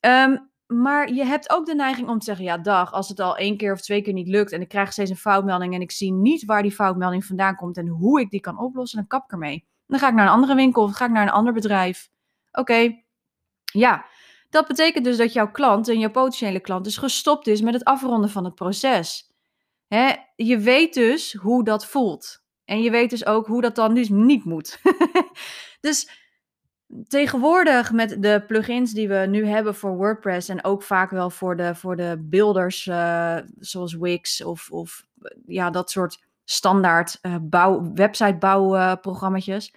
um, 0.00 0.50
maar 0.68 1.12
je 1.12 1.24
hebt 1.24 1.50
ook 1.50 1.66
de 1.66 1.74
neiging 1.74 2.08
om 2.08 2.18
te 2.18 2.24
zeggen: 2.24 2.44
ja, 2.44 2.58
dag, 2.58 2.92
als 2.92 3.08
het 3.08 3.20
al 3.20 3.36
één 3.36 3.56
keer 3.56 3.72
of 3.72 3.80
twee 3.80 4.02
keer 4.02 4.12
niet 4.12 4.28
lukt 4.28 4.52
en 4.52 4.60
ik 4.60 4.68
krijg 4.68 4.92
steeds 4.92 5.10
een 5.10 5.16
foutmelding 5.16 5.74
en 5.74 5.80
ik 5.80 5.90
zie 5.90 6.12
niet 6.12 6.44
waar 6.44 6.62
die 6.62 6.72
foutmelding 6.72 7.24
vandaan 7.24 7.54
komt 7.54 7.76
en 7.76 7.86
hoe 7.86 8.20
ik 8.20 8.30
die 8.30 8.40
kan 8.40 8.58
oplossen, 8.58 8.98
dan 8.98 9.06
kap 9.06 9.24
ik 9.24 9.30
ermee. 9.30 9.66
Dan 9.86 9.98
ga 9.98 10.08
ik 10.08 10.14
naar 10.14 10.26
een 10.26 10.32
andere 10.32 10.54
winkel 10.54 10.82
of 10.82 10.92
ga 10.92 11.04
ik 11.04 11.10
naar 11.10 11.22
een 11.22 11.32
ander 11.32 11.52
bedrijf. 11.52 12.08
Oké, 12.52 13.02
ja, 13.72 14.06
dat 14.50 14.66
betekent 14.66 15.04
dus 15.04 15.16
dat 15.16 15.32
jouw 15.32 15.50
klant 15.50 15.88
en 15.88 15.98
jouw 15.98 16.10
potentiële 16.10 16.60
klant 16.60 16.84
dus 16.84 16.96
gestopt 16.96 17.46
is 17.46 17.60
met 17.60 17.74
het 17.74 17.84
afronden 17.84 18.30
van 18.30 18.44
het 18.44 18.54
proces. 18.54 19.32
Hè, 19.86 20.14
je 20.36 20.58
weet 20.58 20.94
dus 20.94 21.32
hoe 21.32 21.64
dat 21.64 21.86
voelt. 21.86 22.42
En 22.64 22.82
je 22.82 22.90
weet 22.90 23.10
dus 23.10 23.26
ook 23.26 23.46
hoe 23.46 23.60
dat 23.60 23.74
dan 23.74 23.94
dus 23.94 24.08
niet 24.08 24.44
moet. 24.44 24.80
dus 25.80 26.27
tegenwoordig 27.08 27.92
met 27.92 28.22
de 28.22 28.44
plugins 28.46 28.92
die 28.92 29.08
we 29.08 29.26
nu 29.28 29.46
hebben 29.46 29.74
voor 29.74 29.96
WordPress 29.96 30.48
en 30.48 30.64
ook 30.64 30.82
vaak 30.82 31.10
wel 31.10 31.30
voor 31.30 31.56
de, 31.56 31.74
voor 31.74 31.96
de 31.96 32.16
builders 32.20 32.86
uh, 32.86 33.36
zoals 33.58 33.94
Wix 33.94 34.44
of, 34.44 34.70
of 34.70 35.06
ja, 35.46 35.70
dat 35.70 35.90
soort 35.90 36.26
standaard 36.44 37.18
uh, 37.22 37.36
bouw, 37.40 37.92
websitebouwprogramma's. 37.94 39.72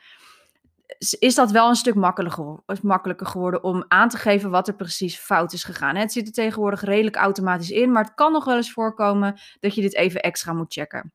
Is 1.20 1.36
dat 1.36 1.51
wel 1.51 1.70
een 1.70 1.75
stuk 1.75 1.96
makkelijker, 1.96 2.60
makkelijker 2.82 3.27
geworden 3.27 3.63
om 3.63 3.86
aan 3.88 4.10
te 4.10 4.18
geven 4.18 4.50
wat 4.50 4.68
er 4.68 4.75
precies 4.75 5.18
fout 5.18 5.53
is 5.53 5.63
gegaan. 5.63 5.96
Het 5.96 6.12
zit 6.12 6.27
er 6.27 6.34
tegenwoordig 6.34 6.82
redelijk 6.82 7.15
automatisch 7.15 7.72
in, 7.72 7.91
maar 7.91 8.03
het 8.03 8.13
kan 8.13 8.32
nog 8.32 8.46
wel 8.46 8.56
eens 8.56 8.72
voorkomen 8.72 9.39
dat 9.60 9.75
je 9.75 9.82
dit 9.82 9.96
even 9.96 10.22
extra 10.22 10.53
moet 10.53 10.74
checken. 10.74 11.12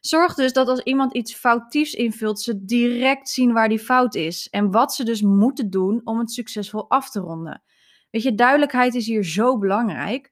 Zorg 0.00 0.34
dus 0.34 0.52
dat 0.52 0.68
als 0.68 0.80
iemand 0.80 1.14
iets 1.14 1.34
foutiefs 1.34 1.92
invult, 1.94 2.40
ze 2.40 2.64
direct 2.64 3.28
zien 3.28 3.52
waar 3.52 3.68
die 3.68 3.78
fout 3.78 4.14
is 4.14 4.48
en 4.50 4.70
wat 4.70 4.94
ze 4.94 5.04
dus 5.04 5.22
moeten 5.22 5.70
doen 5.70 6.00
om 6.04 6.18
het 6.18 6.30
succesvol 6.30 6.90
af 6.90 7.10
te 7.10 7.20
ronden. 7.20 7.62
Weet 8.10 8.22
je, 8.22 8.34
duidelijkheid 8.34 8.94
is 8.94 9.06
hier 9.06 9.24
zo 9.24 9.58
belangrijk. 9.58 10.30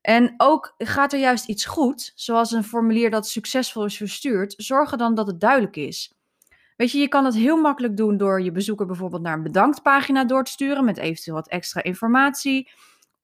En 0.00 0.34
ook 0.36 0.74
gaat 0.78 1.12
er 1.12 1.18
juist 1.18 1.48
iets 1.48 1.64
goed, 1.64 2.12
zoals 2.14 2.50
een 2.52 2.64
formulier 2.64 3.10
dat 3.10 3.28
succesvol 3.28 3.84
is 3.84 3.96
verstuurd, 3.96 4.54
zorg 4.56 4.92
er 4.92 4.98
dan 4.98 5.14
dat 5.14 5.26
het 5.26 5.40
duidelijk 5.40 5.76
is. 5.76 6.14
Weet 6.76 6.90
je, 6.90 6.98
je 6.98 7.08
kan 7.08 7.24
het 7.24 7.34
heel 7.34 7.60
makkelijk 7.60 7.96
doen 7.96 8.16
door 8.16 8.42
je 8.42 8.52
bezoeker 8.52 8.86
bijvoorbeeld 8.86 9.22
naar 9.22 9.36
een 9.36 9.42
bedanktpagina 9.42 10.24
door 10.24 10.44
te 10.44 10.50
sturen 10.50 10.84
met 10.84 10.98
eventueel 10.98 11.36
wat 11.36 11.48
extra 11.48 11.82
informatie. 11.82 12.70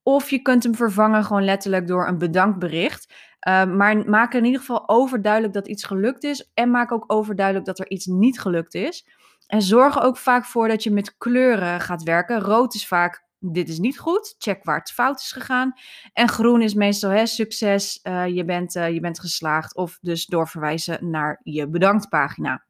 Of 0.08 0.30
je 0.30 0.38
kunt 0.38 0.62
hem 0.62 0.74
vervangen 0.74 1.24
gewoon 1.24 1.44
letterlijk 1.44 1.86
door 1.86 2.08
een 2.08 2.18
bedankbericht. 2.18 3.14
Uh, 3.48 3.64
maar 3.64 4.08
maak 4.08 4.34
in 4.34 4.44
ieder 4.44 4.60
geval 4.60 4.88
overduidelijk 4.88 5.54
dat 5.54 5.68
iets 5.68 5.84
gelukt 5.84 6.24
is. 6.24 6.50
En 6.54 6.70
maak 6.70 6.92
ook 6.92 7.04
overduidelijk 7.06 7.66
dat 7.66 7.78
er 7.78 7.90
iets 7.90 8.06
niet 8.06 8.40
gelukt 8.40 8.74
is. 8.74 9.08
En 9.46 9.62
zorg 9.62 9.96
er 9.96 10.02
ook 10.02 10.16
vaak 10.16 10.44
voor 10.44 10.68
dat 10.68 10.82
je 10.82 10.90
met 10.90 11.16
kleuren 11.16 11.80
gaat 11.80 12.02
werken. 12.02 12.40
Rood 12.40 12.74
is 12.74 12.86
vaak 12.86 13.24
dit 13.38 13.68
is 13.68 13.78
niet 13.78 13.98
goed. 13.98 14.34
Check 14.38 14.64
waar 14.64 14.78
het 14.78 14.92
fout 14.92 15.20
is 15.20 15.32
gegaan. 15.32 15.72
En 16.12 16.28
groen 16.28 16.62
is 16.62 16.74
meestal 16.74 17.10
hè, 17.10 17.26
succes. 17.26 18.00
Uh, 18.02 18.26
je, 18.26 18.44
bent, 18.44 18.74
uh, 18.74 18.90
je 18.90 19.00
bent 19.00 19.20
geslaagd. 19.20 19.76
Of 19.76 19.98
dus 20.00 20.26
doorverwijzen 20.26 21.10
naar 21.10 21.40
je 21.42 21.68
bedanktpagina. 21.68 22.64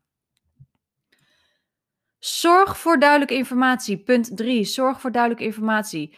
Zorg 2.18 2.78
voor 2.78 2.98
duidelijke 2.98 3.34
informatie. 3.34 4.02
Punt 4.02 4.36
3. 4.36 4.64
Zorg 4.64 5.00
voor 5.00 5.12
duidelijke 5.12 5.44
informatie. 5.44 6.16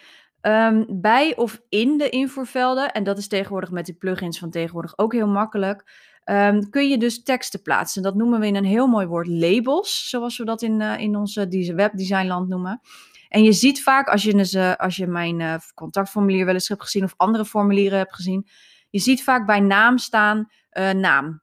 Um, 0.48 0.86
bij 1.00 1.36
of 1.36 1.60
in 1.68 1.98
de 1.98 2.08
invoervelden, 2.08 2.92
en 2.92 3.04
dat 3.04 3.18
is 3.18 3.28
tegenwoordig 3.28 3.70
met 3.70 3.84
die 3.86 3.94
plugins 3.94 4.38
van 4.38 4.50
tegenwoordig 4.50 4.98
ook 4.98 5.12
heel 5.12 5.26
makkelijk, 5.28 5.90
um, 6.24 6.70
kun 6.70 6.88
je 6.88 6.98
dus 6.98 7.22
teksten 7.22 7.62
plaatsen. 7.62 8.02
Dat 8.02 8.14
noemen 8.14 8.40
we 8.40 8.46
in 8.46 8.56
een 8.56 8.64
heel 8.64 8.86
mooi 8.86 9.06
woord 9.06 9.26
labels, 9.26 10.08
zoals 10.08 10.38
we 10.38 10.44
dat 10.44 10.62
in, 10.62 10.80
uh, 10.80 10.98
in 10.98 11.16
onze 11.16 11.72
webdesignland 11.74 12.48
noemen. 12.48 12.80
En 13.28 13.42
je 13.42 13.52
ziet 13.52 13.82
vaak, 13.82 14.08
als 14.08 14.22
je, 14.22 14.32
dus, 14.32 14.54
uh, 14.54 14.74
als 14.74 14.96
je 14.96 15.06
mijn 15.06 15.40
uh, 15.40 15.54
contactformulier 15.74 16.44
wel 16.44 16.54
eens 16.54 16.68
hebt 16.68 16.82
gezien 16.82 17.04
of 17.04 17.14
andere 17.16 17.44
formulieren 17.44 17.98
hebt 17.98 18.14
gezien, 18.14 18.48
je 18.90 18.98
ziet 18.98 19.22
vaak 19.22 19.46
bij 19.46 19.60
naam 19.60 19.98
staan 19.98 20.50
naam. 20.92 21.42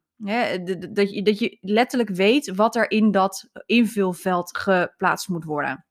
Dat, 0.90 1.14
je, 1.14 1.22
dat 1.24 1.40
je 1.40 1.58
letterlijk 1.62 2.10
weet 2.10 2.56
wat 2.56 2.76
er 2.76 2.92
in 2.92 3.12
dat 3.12 3.50
invulveld 3.66 4.58
geplaatst 4.58 5.30
moet 5.30 5.44
worden. 5.44 5.86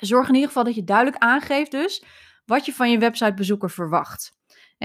Zorg 0.00 0.28
in 0.28 0.34
ieder 0.34 0.48
geval 0.48 0.64
dat 0.64 0.74
je 0.74 0.84
duidelijk 0.84 1.16
aangeeft 1.18 1.70
dus 1.70 2.04
wat 2.44 2.66
je 2.66 2.72
van 2.72 2.90
je 2.90 2.98
websitebezoeker 2.98 3.70
verwacht. 3.70 4.32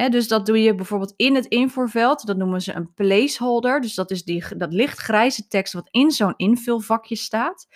dus 0.10 0.28
dat 0.28 0.46
doe 0.46 0.62
je 0.62 0.76
bijvoorbeeld 0.76 1.14
in 1.16 1.36
het 1.36 1.46
invoerveld. 1.46 2.26
Dat 2.26 2.38
noemen 2.38 2.62
ze 2.62 2.74
een 2.74 2.94
placeholder. 2.94 3.82
Dus 3.82 3.96
dat 3.96 4.12
is 4.12 4.24
die, 4.24 4.44
dat 4.58 4.74
lichtgrijze 4.74 5.48
tekst 5.48 5.74
wat 5.74 5.88
in 5.92 6.12
zo'n 6.12 6.34
invulvakje 6.38 7.16
staat. 7.16 7.68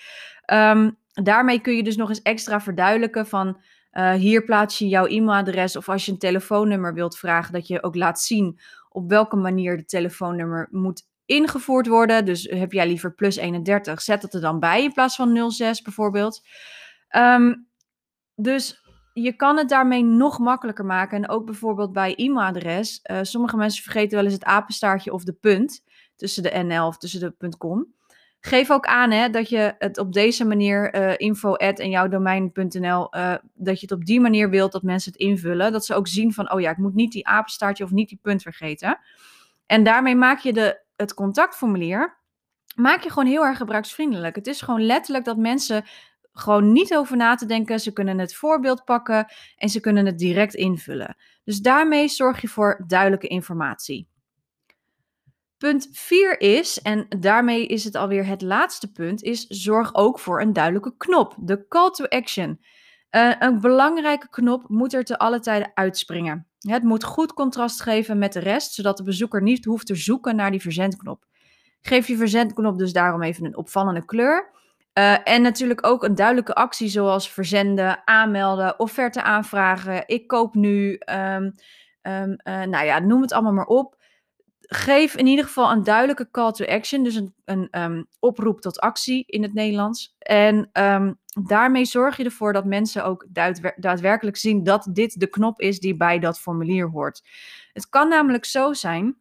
Um, 0.53 0.97
daarmee 1.13 1.59
kun 1.59 1.75
je 1.75 1.83
dus 1.83 1.95
nog 1.95 2.09
eens 2.09 2.21
extra 2.21 2.61
verduidelijken 2.61 3.27
van... 3.27 3.61
Uh, 3.91 4.13
hier 4.13 4.43
plaats 4.43 4.77
je 4.77 4.87
jouw 4.87 5.05
e-mailadres 5.05 5.75
of 5.75 5.89
als 5.89 6.05
je 6.05 6.11
een 6.11 6.17
telefoonnummer 6.17 6.93
wilt 6.93 7.17
vragen... 7.17 7.53
dat 7.53 7.67
je 7.67 7.83
ook 7.83 7.95
laat 7.95 8.21
zien 8.21 8.59
op 8.89 9.09
welke 9.09 9.35
manier 9.35 9.77
de 9.77 9.85
telefoonnummer 9.85 10.67
moet 10.71 11.07
ingevoerd 11.25 11.87
worden. 11.87 12.25
Dus 12.25 12.43
heb 12.43 12.71
jij 12.71 12.87
liever 12.87 13.13
plus 13.13 13.35
31, 13.35 14.01
zet 14.01 14.21
dat 14.21 14.33
er 14.33 14.41
dan 14.41 14.59
bij 14.59 14.83
in 14.83 14.93
plaats 14.93 15.15
van 15.15 15.51
06 15.51 15.81
bijvoorbeeld. 15.81 16.47
Um, 17.15 17.67
dus 18.35 18.82
je 19.13 19.33
kan 19.35 19.57
het 19.57 19.69
daarmee 19.69 20.03
nog 20.03 20.39
makkelijker 20.39 20.85
maken. 20.85 21.17
En 21.17 21.29
ook 21.29 21.45
bijvoorbeeld 21.45 21.93
bij 21.93 22.15
e-mailadres. 22.15 22.99
Uh, 23.11 23.19
sommige 23.21 23.57
mensen 23.57 23.83
vergeten 23.83 24.15
wel 24.15 24.23
eens 24.23 24.33
het 24.33 24.43
apenstaartje 24.43 25.13
of 25.13 25.23
de 25.23 25.33
punt 25.33 25.83
tussen 26.15 26.43
de 26.43 26.63
NL 26.63 26.87
of 26.87 26.97
tussen 26.97 27.19
de 27.19 27.57
.com. 27.57 27.93
Geef 28.39 28.71
ook 28.71 28.85
aan 28.85 29.11
hè, 29.11 29.29
dat 29.29 29.49
je 29.49 29.75
het 29.77 29.97
op 29.97 30.13
deze 30.13 30.45
manier, 30.45 30.95
uh, 30.95 31.13
info 31.17 31.53
en 31.53 31.89
jouw 31.89 32.07
domein.nl, 32.07 33.15
uh, 33.15 33.35
dat 33.53 33.79
je 33.79 33.85
het 33.87 33.91
op 33.91 34.05
die 34.05 34.19
manier 34.19 34.49
wilt 34.49 34.71
dat 34.71 34.83
mensen 34.83 35.11
het 35.11 35.21
invullen. 35.21 35.71
Dat 35.71 35.85
ze 35.85 35.93
ook 35.93 36.07
zien 36.07 36.33
van, 36.33 36.51
oh 36.51 36.61
ja, 36.61 36.71
ik 36.71 36.77
moet 36.77 36.93
niet 36.93 37.11
die 37.11 37.27
apenstaartje 37.27 37.83
of 37.83 37.91
niet 37.91 38.09
die 38.09 38.19
punt 38.21 38.41
vergeten. 38.41 38.99
En 39.65 39.83
daarmee 39.83 40.15
maak 40.15 40.39
je 40.39 40.53
de, 40.53 40.81
het 40.95 41.13
contactformulier, 41.13 42.17
maak 42.75 43.03
je 43.03 43.09
gewoon 43.09 43.29
heel 43.29 43.45
erg 43.45 43.57
gebruiksvriendelijk. 43.57 44.35
Het 44.35 44.47
is 44.47 44.61
gewoon 44.61 44.85
letterlijk 44.85 45.25
dat 45.25 45.37
mensen 45.37 45.83
gewoon 46.33 46.71
niet 46.71 46.95
over 46.95 47.17
na 47.17 47.35
te 47.35 47.45
denken. 47.45 47.79
Ze 47.79 47.93
kunnen 47.93 48.19
het 48.19 48.35
voorbeeld 48.35 48.85
pakken 48.85 49.33
en 49.55 49.69
ze 49.69 49.79
kunnen 49.79 50.05
het 50.05 50.17
direct 50.17 50.53
invullen. 50.53 51.15
Dus 51.43 51.59
daarmee 51.59 52.07
zorg 52.07 52.41
je 52.41 52.47
voor 52.47 52.83
duidelijke 52.87 53.27
informatie. 53.27 54.11
Punt 55.57 55.89
4 55.91 56.39
is, 56.41 56.81
en 56.81 57.05
daarmee 57.19 57.65
is 57.65 57.83
het 57.83 57.95
alweer 57.95 58.25
het 58.25 58.41
laatste 58.41 58.91
punt, 58.91 59.21
is 59.21 59.47
zorg 59.47 59.95
ook 59.95 60.19
voor 60.19 60.41
een 60.41 60.53
duidelijke 60.53 60.97
knop. 60.97 61.35
De 61.39 61.67
call 61.67 61.89
to 61.89 62.05
action. 62.05 62.59
Uh, 63.11 63.35
een 63.39 63.59
belangrijke 63.59 64.29
knop 64.29 64.69
moet 64.69 64.93
er 64.93 65.03
te 65.03 65.17
alle 65.17 65.39
tijden 65.39 65.71
uitspringen. 65.73 66.47
Het 66.59 66.83
moet 66.83 67.03
goed 67.03 67.33
contrast 67.33 67.81
geven 67.81 68.17
met 68.17 68.33
de 68.33 68.39
rest, 68.39 68.73
zodat 68.73 68.97
de 68.97 69.03
bezoeker 69.03 69.41
niet 69.41 69.65
hoeft 69.65 69.85
te 69.85 69.95
zoeken 69.95 70.35
naar 70.35 70.51
die 70.51 70.61
verzendknop. 70.61 71.25
Geef 71.81 72.07
je 72.07 72.17
verzendknop 72.17 72.77
dus 72.77 72.93
daarom 72.93 73.21
even 73.21 73.45
een 73.45 73.57
opvallende 73.57 74.05
kleur. 74.05 74.51
Uh, 74.99 75.27
en 75.27 75.41
natuurlijk 75.41 75.85
ook 75.85 76.03
een 76.03 76.15
duidelijke 76.15 76.53
actie 76.53 76.87
zoals 76.87 77.29
verzenden, 77.29 78.07
aanmelden, 78.07 78.79
offerte 78.79 79.23
aanvragen, 79.23 80.03
ik 80.07 80.27
koop 80.27 80.55
nu, 80.55 80.99
um, 81.09 81.53
um, 82.01 82.37
uh, 82.43 82.61
nou 82.61 82.85
ja, 82.85 82.99
noem 82.99 83.21
het 83.21 83.31
allemaal 83.31 83.53
maar 83.53 83.65
op. 83.65 84.01
Geef 84.59 85.15
in 85.15 85.27
ieder 85.27 85.45
geval 85.45 85.71
een 85.71 85.83
duidelijke 85.83 86.31
call 86.31 86.51
to 86.51 86.65
action, 86.65 87.03
dus 87.03 87.15
een, 87.15 87.33
een 87.45 87.67
um, 87.81 88.07
oproep 88.19 88.61
tot 88.61 88.79
actie 88.79 89.23
in 89.27 89.41
het 89.43 89.53
Nederlands. 89.53 90.15
En 90.19 90.69
daarmee 91.41 91.85
zorg 91.85 92.17
je 92.17 92.23
ervoor 92.23 92.53
dat 92.53 92.65
mensen 92.65 93.05
ook 93.05 93.25
daadwerkelijk 93.75 94.37
zien 94.37 94.63
dat 94.63 94.87
dit 94.91 95.19
de 95.19 95.27
knop 95.27 95.61
is 95.61 95.79
die 95.79 95.95
bij 95.95 96.19
dat 96.19 96.39
formulier 96.39 96.89
hoort. 96.89 97.23
Het 97.73 97.89
kan 97.89 98.09
namelijk 98.09 98.45
zo 98.45 98.73
zijn 98.73 99.17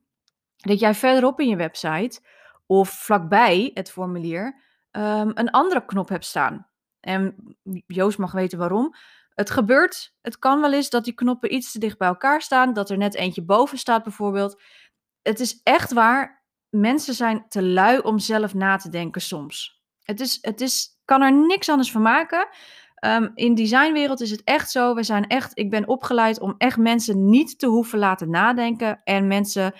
dat 0.56 0.80
jij 0.80 0.94
verderop 0.94 1.40
in 1.40 1.48
je 1.48 1.56
website 1.56 2.20
of 2.66 2.90
vlakbij 2.90 3.70
het 3.74 3.90
formulier 3.90 4.60
um, 4.92 5.30
een 5.34 5.50
andere 5.50 5.84
knop 5.84 6.08
hebt 6.08 6.24
staan. 6.24 6.66
En 7.00 7.56
Joost 7.86 8.18
mag 8.18 8.32
weten 8.32 8.58
waarom. 8.58 8.94
Het 9.34 9.50
gebeurt, 9.50 10.14
het 10.20 10.38
kan 10.38 10.60
wel 10.60 10.72
eens 10.72 10.90
dat 10.90 11.04
die 11.04 11.14
knoppen 11.14 11.54
iets 11.54 11.72
te 11.72 11.78
dicht 11.78 11.98
bij 11.98 12.08
elkaar 12.08 12.42
staan, 12.42 12.72
dat 12.72 12.90
er 12.90 12.96
net 12.96 13.14
eentje 13.14 13.44
boven 13.44 13.78
staat 13.78 14.02
bijvoorbeeld. 14.02 14.62
Het 15.22 15.40
is 15.40 15.60
echt 15.62 15.92
waar, 15.92 16.44
mensen 16.68 17.14
zijn 17.14 17.44
te 17.48 17.62
lui 17.62 17.98
om 17.98 18.18
zelf 18.18 18.54
na 18.54 18.76
te 18.76 18.88
denken 18.88 19.20
soms. 19.20 19.82
Het 20.02 20.20
is, 20.20 20.38
het 20.40 20.60
is, 20.60 21.00
kan 21.04 21.22
er 21.22 21.32
niks 21.32 21.68
anders 21.68 21.92
van 21.92 22.02
maken. 22.02 22.48
Um, 23.04 23.30
in 23.34 23.54
designwereld 23.54 24.20
is 24.20 24.30
het 24.30 24.42
echt 24.44 24.70
zo. 24.70 24.94
We 24.94 25.02
zijn 25.02 25.26
echt, 25.26 25.58
ik 25.58 25.70
ben 25.70 25.88
opgeleid 25.88 26.40
om 26.40 26.54
echt 26.58 26.76
mensen 26.76 27.30
niet 27.30 27.58
te 27.58 27.66
hoeven 27.66 27.98
laten 27.98 28.30
nadenken. 28.30 29.00
En 29.04 29.26
mensen 29.26 29.74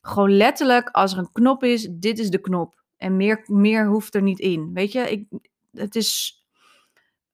gewoon 0.00 0.36
letterlijk, 0.36 0.88
als 0.90 1.12
er 1.12 1.18
een 1.18 1.32
knop 1.32 1.64
is, 1.64 1.88
dit 1.90 2.18
is 2.18 2.30
de 2.30 2.40
knop. 2.40 2.83
En 3.04 3.16
meer, 3.16 3.42
meer 3.46 3.86
hoeft 3.86 4.14
er 4.14 4.22
niet 4.22 4.38
in. 4.38 4.70
Weet 4.74 4.92
je, 4.92 5.10
ik, 5.10 5.26
het 5.72 5.94
is. 5.94 6.38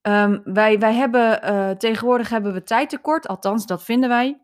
Um, 0.02 0.40
wij, 0.44 0.78
wij 0.78 0.94
hebben 0.94 1.40
uh, 1.44 1.70
tegenwoordig 1.70 2.28
hebben 2.28 2.52
we 2.52 2.62
tijdtekort, 2.62 3.28
althans 3.28 3.66
dat 3.66 3.84
vinden 3.84 4.08
wij. 4.08 4.40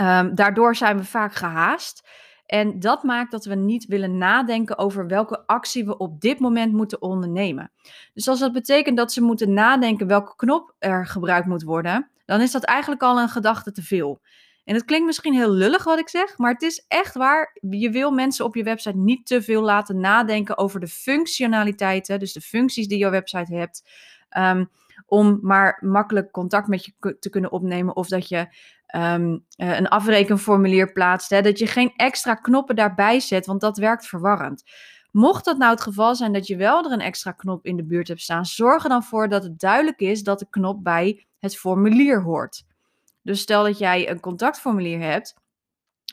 Um, 0.00 0.34
daardoor 0.34 0.76
zijn 0.76 0.96
we 0.96 1.04
vaak 1.04 1.34
gehaast. 1.34 2.08
En 2.46 2.80
dat 2.80 3.02
maakt 3.02 3.30
dat 3.30 3.44
we 3.44 3.54
niet 3.54 3.86
willen 3.86 4.18
nadenken 4.18 4.78
over 4.78 5.06
welke 5.06 5.46
actie 5.46 5.84
we 5.84 5.96
op 5.96 6.20
dit 6.20 6.38
moment 6.38 6.72
moeten 6.72 7.02
ondernemen. 7.02 7.72
Dus 8.14 8.28
als 8.28 8.38
dat 8.38 8.52
betekent 8.52 8.96
dat 8.96 9.12
ze 9.12 9.22
moeten 9.22 9.52
nadenken 9.52 10.06
welke 10.06 10.36
knop 10.36 10.74
er 10.78 11.06
gebruikt 11.06 11.46
moet 11.46 11.62
worden, 11.62 12.10
dan 12.24 12.40
is 12.40 12.50
dat 12.50 12.64
eigenlijk 12.64 13.02
al 13.02 13.20
een 13.20 13.28
gedachte 13.28 13.72
te 13.72 13.82
veel. 13.82 14.20
En 14.64 14.74
het 14.74 14.84
klinkt 14.84 15.06
misschien 15.06 15.34
heel 15.34 15.50
lullig 15.50 15.84
wat 15.84 15.98
ik 15.98 16.08
zeg, 16.08 16.38
maar 16.38 16.52
het 16.52 16.62
is 16.62 16.84
echt 16.88 17.14
waar. 17.14 17.58
Je 17.60 17.90
wil 17.90 18.10
mensen 18.10 18.44
op 18.44 18.54
je 18.54 18.62
website 18.62 18.96
niet 18.96 19.26
te 19.26 19.42
veel 19.42 19.62
laten 19.62 20.00
nadenken 20.00 20.58
over 20.58 20.80
de 20.80 20.88
functionaliteiten, 20.88 22.18
dus 22.18 22.32
de 22.32 22.40
functies 22.40 22.88
die 22.88 22.98
je 22.98 23.10
website 23.10 23.54
hebt. 23.54 23.88
Um, 24.38 24.70
om 25.06 25.38
maar 25.42 25.78
makkelijk 25.80 26.30
contact 26.30 26.68
met 26.68 26.84
je 26.84 27.16
te 27.20 27.30
kunnen 27.30 27.52
opnemen. 27.52 27.96
Of 27.96 28.08
dat 28.08 28.28
je 28.28 28.38
um, 28.96 29.44
een 29.56 29.88
afrekenformulier 29.88 30.92
plaatst. 30.92 31.30
Hè, 31.30 31.42
dat 31.42 31.58
je 31.58 31.66
geen 31.66 31.92
extra 31.96 32.34
knoppen 32.34 32.76
daarbij 32.76 33.20
zet, 33.20 33.46
want 33.46 33.60
dat 33.60 33.78
werkt 33.78 34.06
verwarrend. 34.06 34.64
Mocht 35.10 35.44
dat 35.44 35.58
nou 35.58 35.70
het 35.70 35.80
geval 35.80 36.14
zijn 36.14 36.32
dat 36.32 36.46
je 36.46 36.56
wel 36.56 36.84
er 36.84 36.92
een 36.92 37.00
extra 37.00 37.32
knop 37.32 37.64
in 37.64 37.76
de 37.76 37.84
buurt 37.84 38.08
hebt 38.08 38.20
staan, 38.20 38.46
zorg 38.46 38.82
er 38.82 38.88
dan 38.88 39.02
voor 39.02 39.28
dat 39.28 39.42
het 39.42 39.60
duidelijk 39.60 40.00
is 40.00 40.22
dat 40.22 40.38
de 40.38 40.46
knop 40.50 40.84
bij 40.84 41.26
het 41.38 41.56
formulier 41.56 42.22
hoort. 42.22 42.64
Dus 43.22 43.40
stel 43.40 43.64
dat 43.64 43.78
jij 43.78 44.10
een 44.10 44.20
contactformulier 44.20 45.00
hebt 45.00 45.34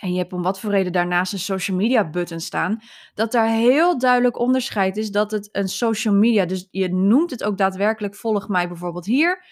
en 0.01 0.11
je 0.11 0.17
hebt 0.17 0.33
om 0.33 0.41
wat 0.41 0.59
voor 0.59 0.71
reden 0.71 0.91
daarnaast 0.91 1.33
een 1.33 1.39
social 1.39 1.77
media 1.77 2.09
button 2.09 2.39
staan, 2.39 2.81
dat 3.13 3.31
daar 3.31 3.49
heel 3.49 3.97
duidelijk 3.97 4.39
onderscheid 4.39 4.97
is 4.97 5.11
dat 5.11 5.31
het 5.31 5.49
een 5.51 5.67
social 5.67 6.13
media, 6.13 6.45
dus 6.45 6.67
je 6.71 6.93
noemt 6.93 7.31
het 7.31 7.43
ook 7.43 7.57
daadwerkelijk 7.57 8.15
volg 8.15 8.47
mij 8.47 8.67
bijvoorbeeld 8.67 9.05
hier, 9.05 9.45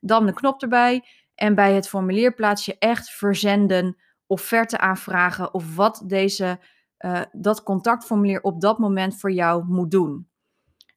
dan 0.00 0.26
de 0.26 0.32
knop 0.32 0.62
erbij 0.62 1.04
en 1.34 1.54
bij 1.54 1.72
het 1.72 1.88
formulier 1.88 2.34
plaats 2.34 2.64
je 2.64 2.78
echt 2.78 3.10
verzenden, 3.10 3.96
offerte 4.26 4.78
aanvragen 4.78 5.54
of 5.54 5.76
wat 5.76 6.02
deze, 6.06 6.60
uh, 6.98 7.20
dat 7.32 7.62
contactformulier 7.62 8.40
op 8.40 8.60
dat 8.60 8.78
moment 8.78 9.20
voor 9.20 9.32
jou 9.32 9.64
moet 9.64 9.90
doen. 9.90 10.31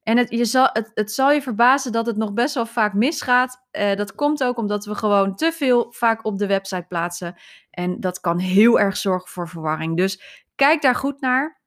En 0.06 0.16
het, 0.16 0.30
je 0.30 0.44
zal, 0.44 0.68
het, 0.72 0.90
het 0.94 1.12
zal 1.12 1.32
je 1.32 1.42
verbazen 1.42 1.92
dat 1.92 2.06
het 2.06 2.16
nog 2.16 2.32
best 2.32 2.54
wel 2.54 2.66
vaak 2.66 2.92
misgaat. 2.92 3.66
Uh, 3.72 3.94
dat 3.94 4.14
komt 4.14 4.44
ook 4.44 4.56
omdat 4.56 4.84
we 4.84 4.94
gewoon 4.94 5.36
te 5.36 5.52
veel 5.52 5.92
vaak 5.92 6.24
op 6.24 6.38
de 6.38 6.46
website 6.46 6.84
plaatsen. 6.88 7.34
En 7.70 8.00
dat 8.00 8.20
kan 8.20 8.38
heel 8.38 8.80
erg 8.80 8.96
zorgen 8.96 9.28
voor 9.28 9.48
verwarring. 9.48 9.96
Dus 9.96 10.44
kijk 10.54 10.82
daar 10.82 10.94
goed 10.94 11.20
naar. 11.20 11.60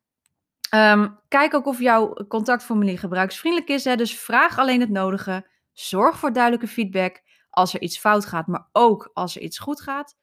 Um, 0.75 1.19
kijk 1.27 1.53
ook 1.53 1.65
of 1.65 1.79
jouw 1.79 2.13
contactformulier 2.27 2.99
gebruiksvriendelijk 2.99 3.69
is. 3.69 3.83
Hè? 3.83 3.95
Dus 3.95 4.19
vraag 4.19 4.59
alleen 4.59 4.79
het 4.79 4.89
nodige. 4.89 5.49
Zorg 5.73 6.17
voor 6.17 6.33
duidelijke 6.33 6.67
feedback 6.67 7.21
als 7.49 7.73
er 7.73 7.81
iets 7.81 7.99
fout 7.99 8.25
gaat, 8.25 8.47
maar 8.47 8.67
ook 8.71 9.09
als 9.13 9.35
er 9.35 9.41
iets 9.41 9.59
goed 9.59 9.81
gaat. 9.81 10.17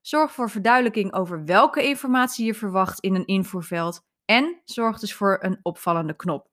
Zorg 0.00 0.32
voor 0.32 0.50
verduidelijking 0.50 1.12
over 1.12 1.44
welke 1.44 1.82
informatie 1.82 2.46
je 2.46 2.54
verwacht 2.54 3.00
in 3.00 3.14
een 3.14 3.26
invoerveld. 3.26 4.04
En 4.24 4.60
zorg 4.64 4.98
dus 4.98 5.14
voor 5.14 5.38
een 5.40 5.58
opvallende 5.62 6.16
knop. 6.16 6.52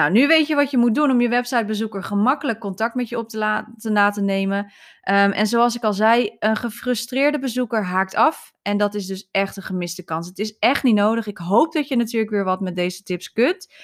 Nou, 0.00 0.12
nu 0.12 0.26
weet 0.26 0.46
je 0.46 0.54
wat 0.54 0.70
je 0.70 0.78
moet 0.78 0.94
doen 0.94 1.10
om 1.10 1.20
je 1.20 1.28
websitebezoeker 1.28 2.02
gemakkelijk 2.02 2.58
contact 2.58 2.94
met 2.94 3.08
je 3.08 3.18
op 3.18 3.28
te, 3.28 3.64
laten 3.90 4.24
nemen. 4.24 4.58
Um, 4.58 5.32
en 5.32 5.46
zoals 5.46 5.76
ik 5.76 5.82
al 5.82 5.92
zei, 5.92 6.36
een 6.38 6.56
gefrustreerde 6.56 7.38
bezoeker 7.38 7.84
haakt 7.84 8.14
af. 8.14 8.52
En 8.62 8.76
dat 8.76 8.94
is 8.94 9.06
dus 9.06 9.28
echt 9.30 9.56
een 9.56 9.62
gemiste 9.62 10.04
kans. 10.04 10.26
Het 10.28 10.38
is 10.38 10.58
echt 10.58 10.82
niet 10.82 10.94
nodig. 10.94 11.26
Ik 11.26 11.38
hoop 11.38 11.72
dat 11.72 11.88
je 11.88 11.96
natuurlijk 11.96 12.30
weer 12.30 12.44
wat 12.44 12.60
met 12.60 12.76
deze 12.76 13.02
tips 13.02 13.32
kunt. 13.32 13.74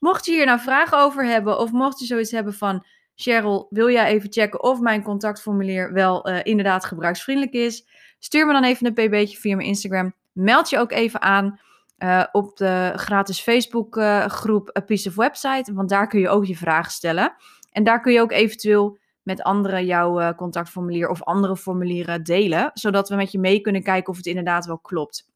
Mocht 0.00 0.26
je 0.26 0.32
hier 0.32 0.46
nou 0.46 0.60
vragen 0.60 0.98
over 0.98 1.24
hebben, 1.24 1.58
of 1.58 1.70
mocht 1.70 1.98
je 2.00 2.06
zoiets 2.06 2.30
hebben 2.30 2.54
van. 2.54 2.84
Cheryl, 3.14 3.66
wil 3.70 3.90
jij 3.90 4.06
even 4.06 4.32
checken 4.32 4.62
of 4.62 4.80
mijn 4.80 5.02
contactformulier 5.02 5.92
wel 5.92 6.28
uh, 6.28 6.38
inderdaad 6.42 6.84
gebruiksvriendelijk 6.84 7.54
is? 7.54 7.88
Stuur 8.18 8.46
me 8.46 8.52
dan 8.52 8.64
even 8.64 8.86
een 8.86 8.92
pb'tje 8.92 9.38
via 9.38 9.56
mijn 9.56 9.68
Instagram. 9.68 10.14
Meld 10.32 10.70
je 10.70 10.78
ook 10.78 10.92
even 10.92 11.22
aan. 11.22 11.60
Uh, 11.98 12.24
op 12.32 12.56
de 12.56 12.92
gratis 12.96 13.40
Facebook 13.40 13.96
uh, 13.96 14.26
groep 14.26 14.76
A 14.76 14.80
Piece 14.80 15.08
of 15.08 15.14
Website. 15.14 15.72
Want 15.72 15.88
daar 15.88 16.08
kun 16.08 16.20
je 16.20 16.28
ook 16.28 16.46
je 16.46 16.56
vragen 16.56 16.92
stellen. 16.92 17.34
En 17.72 17.84
daar 17.84 18.00
kun 18.00 18.12
je 18.12 18.20
ook 18.20 18.32
eventueel 18.32 18.98
met 19.22 19.42
anderen 19.42 19.86
jouw 19.86 20.20
uh, 20.20 20.30
contactformulier 20.36 21.08
of 21.08 21.22
andere 21.22 21.56
formulieren 21.56 22.22
delen. 22.22 22.70
Zodat 22.74 23.08
we 23.08 23.16
met 23.16 23.32
je 23.32 23.38
mee 23.38 23.60
kunnen 23.60 23.82
kijken 23.82 24.10
of 24.10 24.16
het 24.16 24.26
inderdaad 24.26 24.66
wel 24.66 24.78
klopt. 24.78 25.26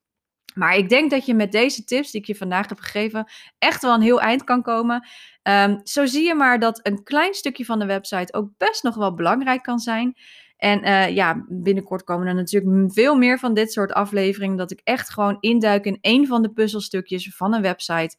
Maar 0.55 0.77
ik 0.77 0.89
denk 0.89 1.11
dat 1.11 1.27
je 1.27 1.35
met 1.35 1.53
deze 1.53 1.85
tips 1.85 2.11
die 2.11 2.21
ik 2.21 2.27
je 2.27 2.35
vandaag 2.35 2.69
heb 2.69 2.79
gegeven 2.79 3.31
echt 3.59 3.83
wel 3.83 3.95
een 3.95 4.01
heel 4.01 4.21
eind 4.21 4.45
kan 4.45 4.63
komen. 4.63 5.07
Um, 5.43 5.81
zo 5.83 6.07
zie 6.07 6.27
je 6.27 6.35
maar 6.35 6.59
dat 6.59 6.81
een 6.83 7.03
klein 7.03 7.35
stukje 7.35 7.65
van 7.65 7.79
de 7.79 7.87
website 7.87 8.35
ook 8.35 8.49
best 8.57 8.83
nog 8.83 8.95
wel 8.95 9.15
belangrijk 9.15 9.63
kan 9.63 9.79
zijn. 9.79 10.17
En 10.63 10.89
uh, 10.89 11.09
ja, 11.09 11.45
binnenkort 11.49 12.05
komen 12.05 12.27
er 12.27 12.35
natuurlijk 12.35 12.93
veel 12.93 13.17
meer 13.17 13.39
van 13.39 13.55
dit 13.55 13.73
soort 13.73 13.93
afleveringen. 13.93 14.57
Dat 14.57 14.71
ik 14.71 14.81
echt 14.85 15.11
gewoon 15.11 15.37
induik 15.41 15.85
in 15.85 15.99
een 16.01 16.27
van 16.27 16.43
de 16.43 16.53
puzzelstukjes 16.53 17.37
van 17.37 17.55
een 17.55 17.63
website. 17.63 18.17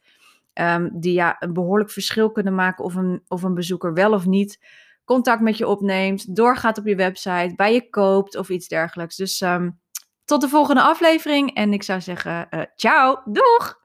Um, 0.54 0.90
die 0.92 1.12
ja, 1.12 1.36
een 1.38 1.52
behoorlijk 1.52 1.90
verschil 1.90 2.30
kunnen 2.30 2.54
maken 2.54 2.84
of 2.84 2.94
een, 2.94 3.22
of 3.28 3.42
een 3.42 3.54
bezoeker 3.54 3.94
wel 3.94 4.12
of 4.12 4.26
niet 4.26 4.58
contact 5.04 5.40
met 5.40 5.58
je 5.58 5.68
opneemt, 5.68 6.36
doorgaat 6.36 6.78
op 6.78 6.86
je 6.86 6.96
website, 6.96 7.52
bij 7.56 7.72
je 7.72 7.90
koopt 7.90 8.36
of 8.36 8.48
iets 8.48 8.68
dergelijks. 8.68 9.16
Dus 9.16 9.40
um, 9.40 9.80
tot 10.24 10.40
de 10.40 10.48
volgende 10.48 10.82
aflevering 10.82 11.54
en 11.54 11.72
ik 11.72 11.82
zou 11.82 12.00
zeggen, 12.00 12.46
uh, 12.50 12.60
ciao, 12.74 13.20
doeg! 13.24 13.83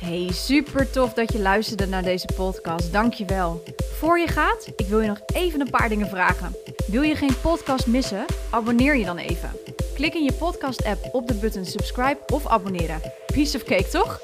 Hey, 0.00 0.28
super 0.32 0.90
tof 0.90 1.12
dat 1.12 1.32
je 1.32 1.38
luisterde 1.38 1.86
naar 1.86 2.02
deze 2.02 2.28
podcast. 2.36 2.92
Dankjewel. 2.92 3.62
Voor 3.98 4.18
je 4.18 4.26
gaat, 4.26 4.72
ik 4.76 4.86
wil 4.86 5.00
je 5.00 5.08
nog 5.08 5.20
even 5.34 5.60
een 5.60 5.70
paar 5.70 5.88
dingen 5.88 6.08
vragen. 6.08 6.56
Wil 6.86 7.02
je 7.02 7.14
geen 7.14 7.40
podcast 7.42 7.86
missen? 7.86 8.24
Abonneer 8.50 8.96
je 8.96 9.04
dan 9.04 9.16
even. 9.16 9.50
Klik 9.94 10.14
in 10.14 10.24
je 10.24 10.32
podcast-app 10.32 11.08
op 11.12 11.26
de 11.26 11.34
button 11.34 11.64
subscribe 11.64 12.18
of 12.32 12.46
abonneren. 12.46 13.00
Piece 13.26 13.56
of 13.56 13.62
cake, 13.62 13.88
toch? 13.88 14.20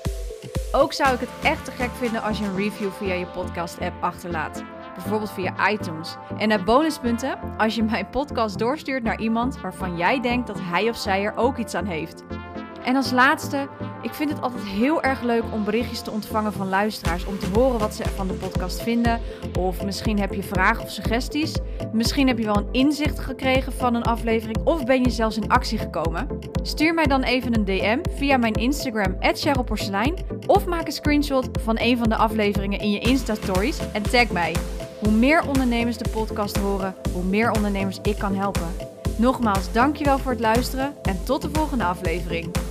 Ook 0.72 0.92
zou 0.92 1.14
ik 1.14 1.20
het 1.20 1.28
echt 1.42 1.64
te 1.64 1.70
gek 1.70 1.90
vinden 1.98 2.22
als 2.22 2.38
je 2.38 2.44
een 2.44 2.56
review 2.56 2.90
via 2.90 3.14
je 3.14 3.26
podcast-app 3.26 4.02
achterlaat. 4.02 4.62
Bijvoorbeeld 4.94 5.32
via 5.32 5.70
iTunes. 5.70 6.16
En 6.38 6.48
naar 6.48 6.64
bonuspunten 6.64 7.38
als 7.58 7.74
je 7.74 7.82
mijn 7.82 8.10
podcast 8.10 8.58
doorstuurt 8.58 9.02
naar 9.02 9.20
iemand 9.20 9.60
waarvan 9.60 9.96
jij 9.96 10.20
denkt 10.20 10.46
dat 10.46 10.58
hij 10.60 10.88
of 10.88 10.96
zij 10.96 11.24
er 11.24 11.36
ook 11.36 11.58
iets 11.58 11.74
aan 11.74 11.86
heeft. 11.86 12.22
En 12.84 12.96
als 12.96 13.10
laatste, 13.10 13.68
ik 14.06 14.14
vind 14.14 14.30
het 14.30 14.40
altijd 14.40 14.64
heel 14.64 15.02
erg 15.02 15.22
leuk 15.22 15.42
om 15.52 15.64
berichtjes 15.64 16.00
te 16.00 16.10
ontvangen 16.10 16.52
van 16.52 16.68
luisteraars. 16.68 17.24
Om 17.24 17.38
te 17.38 17.46
horen 17.54 17.78
wat 17.78 17.94
ze 17.94 18.04
van 18.14 18.26
de 18.26 18.34
podcast 18.34 18.82
vinden. 18.82 19.20
Of 19.58 19.84
misschien 19.84 20.18
heb 20.18 20.34
je 20.34 20.42
vragen 20.42 20.82
of 20.82 20.90
suggesties. 20.90 21.54
Misschien 21.92 22.26
heb 22.26 22.38
je 22.38 22.44
wel 22.44 22.56
een 22.56 22.68
inzicht 22.72 23.18
gekregen 23.18 23.72
van 23.72 23.94
een 23.94 24.02
aflevering. 24.02 24.58
Of 24.64 24.84
ben 24.84 25.02
je 25.02 25.10
zelfs 25.10 25.36
in 25.36 25.48
actie 25.48 25.78
gekomen. 25.78 26.28
Stuur 26.62 26.94
mij 26.94 27.04
dan 27.04 27.22
even 27.22 27.54
een 27.54 27.64
DM 27.64 27.98
via 28.16 28.36
mijn 28.36 28.54
Instagram, 28.54 29.16
@cherylporselein. 29.20 30.14
Of 30.46 30.66
maak 30.66 30.86
een 30.86 30.92
screenshot 30.92 31.48
van 31.62 31.76
een 31.78 31.98
van 31.98 32.08
de 32.08 32.16
afleveringen 32.16 32.80
in 32.80 32.90
je 32.90 32.98
Insta-stories 32.98 33.78
en 33.92 34.02
tag 34.02 34.30
mij. 34.30 34.54
Hoe 34.98 35.12
meer 35.12 35.48
ondernemers 35.48 35.96
de 35.96 36.08
podcast 36.08 36.56
horen, 36.56 36.94
hoe 37.12 37.24
meer 37.24 37.50
ondernemers 37.50 37.98
ik 38.02 38.18
kan 38.18 38.34
helpen. 38.34 38.68
Nogmaals, 39.16 39.72
dankjewel 39.72 40.18
voor 40.18 40.32
het 40.32 40.40
luisteren 40.40 40.94
en 41.02 41.24
tot 41.24 41.42
de 41.42 41.48
volgende 41.52 41.84
aflevering. 41.84 42.65